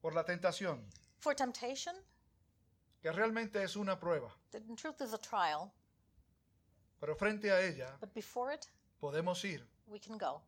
por 0.00 0.12
la 0.12 0.24
tentación, 0.24 0.84
for 1.18 1.34
temptation 1.34 1.94
que 3.00 3.10
realmente 3.12 3.62
es 3.62 3.76
una 3.76 3.98
prueba, 3.98 4.32
that 4.50 4.62
in 4.68 4.74
truth 4.76 5.00
is 5.00 5.12
a 5.12 5.18
trial, 5.18 5.72
pero 7.02 7.16
frente 7.16 7.50
a 7.50 7.60
ella 7.60 7.96
but 8.00 8.14
before 8.14 8.54
it, 8.54 8.64
podemos 9.00 9.44
ir 9.44 9.66
we 9.88 9.98
can 9.98 10.16
go. 10.16 10.40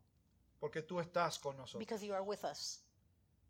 porque 0.60 0.82
tú 0.82 1.00
estás 1.00 1.36
con 1.40 1.56
nosotros. 1.56 1.80
Because 1.80 2.06
you 2.06 2.14
are 2.14 2.22
with 2.22 2.44
us. 2.44 2.80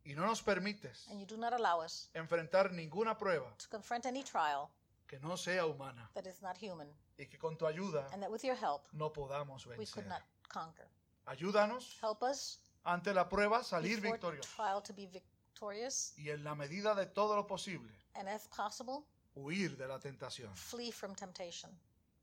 Y 0.07 0.15
no 0.15 0.25
nos 0.25 0.41
permites 0.43 1.07
and 1.11 1.21
you 1.21 1.27
do 1.27 1.37
not 1.37 1.53
allow 1.53 1.83
us 1.85 2.09
enfrentar 2.15 2.73
ninguna 2.73 3.17
prueba 3.19 3.55
to 3.59 3.69
confront 3.69 4.07
any 4.07 4.23
trial 4.23 4.71
que 5.07 5.19
no 5.21 5.37
sea 5.37 5.67
humana 5.67 6.11
that 6.15 6.27
is 6.27 6.41
not 6.41 6.57
human. 6.57 6.89
y 7.19 7.27
que 7.27 7.37
con 7.39 7.59
tu 7.59 7.67
ayuda 7.67 8.09
and 8.13 8.23
that 8.23 8.31
with 8.31 8.43
your 8.43 8.57
help 8.57 8.87
no 8.93 9.11
podamos 9.13 9.67
we 9.67 9.77
vencer. 9.77 9.93
could 9.93 10.07
not 10.09 10.23
conquer. 10.49 10.87
Ayúdanos 11.27 11.99
Help 12.03 12.23
us 12.23 12.59
ante 12.85 13.13
la 13.13 13.29
prueba 13.29 13.63
salir 13.63 14.01
before 14.01 14.13
victoriosos 14.19 14.55
trial 14.57 14.83
to 14.83 14.95
be 14.95 15.07
victorious 15.07 16.15
y 16.17 16.31
en 16.31 16.43
la 16.43 16.55
medida 16.55 16.95
de 16.95 17.05
todo 17.05 17.37
lo 17.37 17.47
posible 17.47 17.93
and 18.15 18.29
as 18.31 18.49
possible 18.49 19.05
huir 19.35 19.77
de 19.77 19.87
la 19.87 19.99
tentación. 19.99 20.55
flee 20.57 20.91
from 20.91 21.15
temptation 21.15 21.71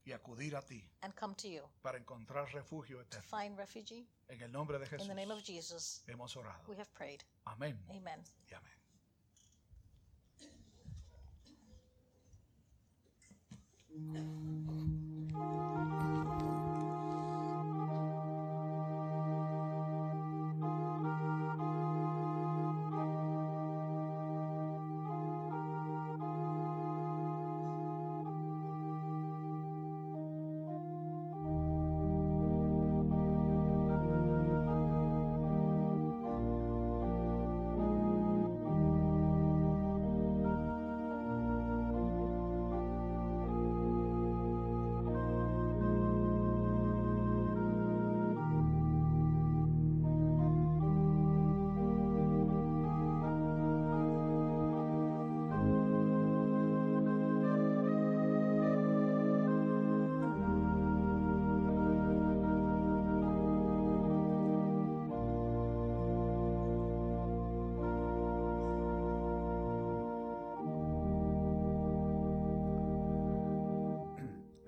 y 0.05 0.11
acudir 0.13 0.55
a 0.55 0.61
ti 0.61 0.83
and 1.01 1.13
come 1.15 1.35
to 1.35 1.47
you 1.47 1.63
para 1.81 1.97
encontrar 1.97 2.51
refugio 2.53 2.97
to 3.05 3.17
eterno. 3.17 3.27
find 3.29 3.57
refuge 3.57 4.05
En 4.29 4.41
el 4.41 4.51
nombre 4.51 4.79
de 4.79 4.85
in 4.85 4.91
Jesús 4.91 5.07
the 5.07 5.13
name 5.15 5.31
of 5.31 5.43
Jesus. 5.43 6.03
hemos 6.07 6.35
orado. 6.35 6.63
We 6.67 6.75
have 6.77 6.91
prayed. 6.93 7.23
Amén 7.45 7.77
Amen. 7.89 8.23
y 8.49 8.53
amén. 8.53 8.71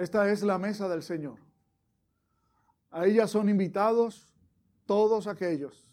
Esta 0.03 0.29
es 0.29 0.43
la 0.43 0.57
mesa 0.57 0.89
del 0.89 1.01
Señor. 1.01 1.39
A 2.91 3.05
ella 3.05 3.25
son 3.25 3.47
invitados 3.47 4.35
todos 4.85 5.27
aquellos 5.27 5.89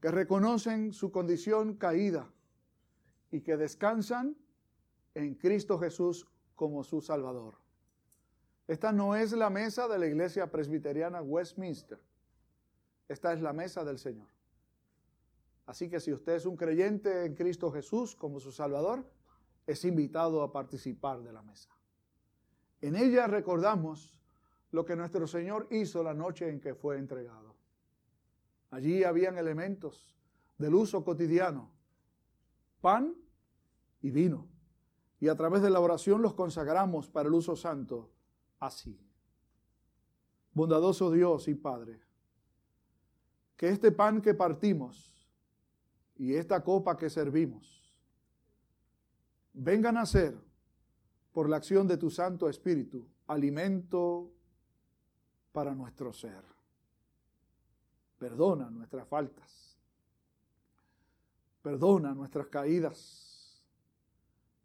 que 0.00 0.10
reconocen 0.10 0.94
su 0.94 1.12
condición 1.12 1.74
caída 1.74 2.32
y 3.30 3.42
que 3.42 3.58
descansan 3.58 4.34
en 5.12 5.34
Cristo 5.34 5.78
Jesús 5.78 6.26
como 6.54 6.82
su 6.84 7.02
Salvador. 7.02 7.56
Esta 8.66 8.92
no 8.92 9.14
es 9.14 9.32
la 9.32 9.50
mesa 9.50 9.88
de 9.88 9.98
la 9.98 10.06
iglesia 10.06 10.50
presbiteriana 10.50 11.20
Westminster. 11.20 12.00
Esta 13.08 13.34
es 13.34 13.42
la 13.42 13.52
mesa 13.52 13.84
del 13.84 13.98
Señor. 13.98 14.28
Así 15.66 15.90
que 15.90 16.00
si 16.00 16.14
usted 16.14 16.36
es 16.36 16.46
un 16.46 16.56
creyente 16.56 17.26
en 17.26 17.34
Cristo 17.34 17.70
Jesús 17.70 18.16
como 18.16 18.40
su 18.40 18.52
Salvador, 18.52 19.06
es 19.66 19.84
invitado 19.84 20.42
a 20.42 20.50
participar 20.50 21.22
de 21.22 21.34
la 21.34 21.42
mesa. 21.42 21.68
En 22.82 22.96
ella 22.96 23.28
recordamos 23.28 24.12
lo 24.72 24.84
que 24.84 24.96
nuestro 24.96 25.26
Señor 25.26 25.68
hizo 25.70 26.02
la 26.02 26.14
noche 26.14 26.48
en 26.48 26.60
que 26.60 26.74
fue 26.74 26.98
entregado. 26.98 27.54
Allí 28.70 29.04
habían 29.04 29.38
elementos 29.38 30.16
del 30.58 30.74
uso 30.74 31.04
cotidiano, 31.04 31.70
pan 32.80 33.14
y 34.00 34.10
vino. 34.10 34.48
Y 35.20 35.28
a 35.28 35.36
través 35.36 35.62
de 35.62 35.70
la 35.70 35.78
oración 35.78 36.20
los 36.20 36.34
consagramos 36.34 37.08
para 37.08 37.28
el 37.28 37.34
uso 37.34 37.54
santo 37.54 38.10
así. 38.58 38.98
Bondadoso 40.52 41.10
Dios 41.12 41.46
y 41.46 41.54
Padre, 41.54 42.00
que 43.56 43.68
este 43.68 43.92
pan 43.92 44.20
que 44.20 44.34
partimos 44.34 45.30
y 46.16 46.34
esta 46.34 46.62
copa 46.64 46.96
que 46.96 47.08
servimos 47.08 47.94
vengan 49.52 49.96
a 49.96 50.06
ser 50.06 50.36
por 51.32 51.48
la 51.48 51.56
acción 51.56 51.88
de 51.88 51.96
tu 51.96 52.10
Santo 52.10 52.48
Espíritu, 52.48 53.06
alimento 53.26 54.30
para 55.52 55.74
nuestro 55.74 56.12
ser. 56.12 56.44
Perdona 58.18 58.70
nuestras 58.70 59.08
faltas. 59.08 59.78
Perdona 61.62 62.14
nuestras 62.14 62.48
caídas. 62.48 63.62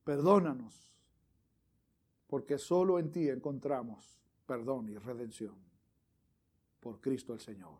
Perdónanos, 0.04 0.94
porque 2.28 2.58
solo 2.58 3.00
en 3.00 3.12
ti 3.12 3.30
encontramos 3.30 4.18
perdón 4.46 4.90
y 4.90 4.98
redención. 4.98 5.56
Por 6.80 7.02
Cristo 7.02 7.34
el 7.34 7.40
Señor. 7.40 7.80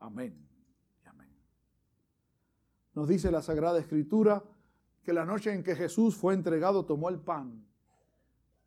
Amén 0.00 0.34
y 1.04 1.08
amén. 1.08 1.30
Nos 2.94 3.08
dice 3.08 3.30
la 3.30 3.42
Sagrada 3.42 3.78
Escritura, 3.78 4.42
que 5.02 5.12
la 5.12 5.24
noche 5.24 5.52
en 5.52 5.62
que 5.62 5.74
Jesús 5.74 6.16
fue 6.16 6.34
entregado 6.34 6.84
tomó 6.84 7.08
el 7.08 7.18
pan 7.18 7.64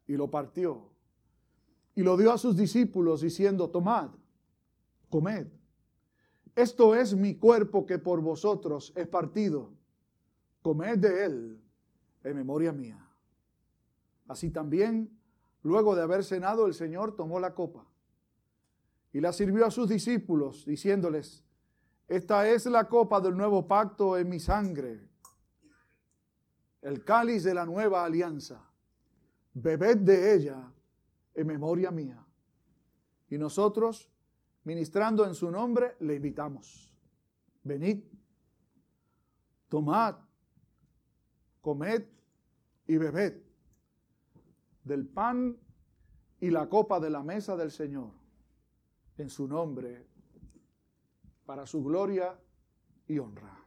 y 0.07 0.15
lo 0.15 0.29
partió 0.29 0.89
y 1.95 2.03
lo 2.03 2.17
dio 2.17 2.31
a 2.31 2.37
sus 2.37 2.57
discípulos 2.57 3.21
diciendo, 3.21 3.69
tomad, 3.69 4.09
comed. 5.09 5.47
Esto 6.53 6.93
es 6.93 7.15
mi 7.15 7.35
cuerpo 7.35 7.85
que 7.85 7.99
por 7.99 8.21
vosotros 8.21 8.93
es 8.95 9.07
partido. 9.07 9.73
Comed 10.61 10.97
de 10.97 11.25
él 11.25 11.61
en 12.23 12.35
memoria 12.35 12.73
mía. 12.73 13.09
Así 14.27 14.51
también, 14.51 15.17
luego 15.63 15.95
de 15.95 16.01
haber 16.01 16.23
cenado, 16.23 16.67
el 16.67 16.73
Señor 16.73 17.15
tomó 17.15 17.39
la 17.39 17.53
copa 17.53 17.85
y 19.13 19.21
la 19.21 19.31
sirvió 19.31 19.65
a 19.65 19.71
sus 19.71 19.87
discípulos, 19.87 20.65
diciéndoles, 20.65 21.45
esta 22.07 22.49
es 22.49 22.65
la 22.65 22.89
copa 22.89 23.21
del 23.21 23.37
nuevo 23.37 23.65
pacto 23.67 24.17
en 24.17 24.27
mi 24.27 24.39
sangre, 24.39 25.07
el 26.85 27.03
cáliz 27.03 27.43
de 27.43 27.55
la 27.55 27.65
nueva 27.65 28.05
alianza. 28.05 28.61
Bebed 29.55 29.97
de 29.97 30.35
ella 30.35 30.71
en 31.33 31.47
memoria 31.47 31.89
mía. 31.89 32.23
Y 33.27 33.39
nosotros, 33.39 34.11
ministrando 34.65 35.25
en 35.25 35.33
su 35.33 35.49
nombre, 35.49 35.95
le 36.01 36.13
invitamos. 36.13 36.93
Venid, 37.63 38.03
tomad, 39.67 40.17
comed 41.59 42.05
y 42.85 42.97
bebed 42.97 43.41
del 44.83 45.07
pan 45.07 45.57
y 46.39 46.51
la 46.51 46.69
copa 46.69 46.99
de 46.99 47.09
la 47.09 47.23
mesa 47.23 47.57
del 47.57 47.71
Señor 47.71 48.11
en 49.17 49.31
su 49.31 49.47
nombre, 49.47 50.05
para 51.47 51.65
su 51.65 51.83
gloria 51.83 52.39
y 53.07 53.17
honra. 53.17 53.64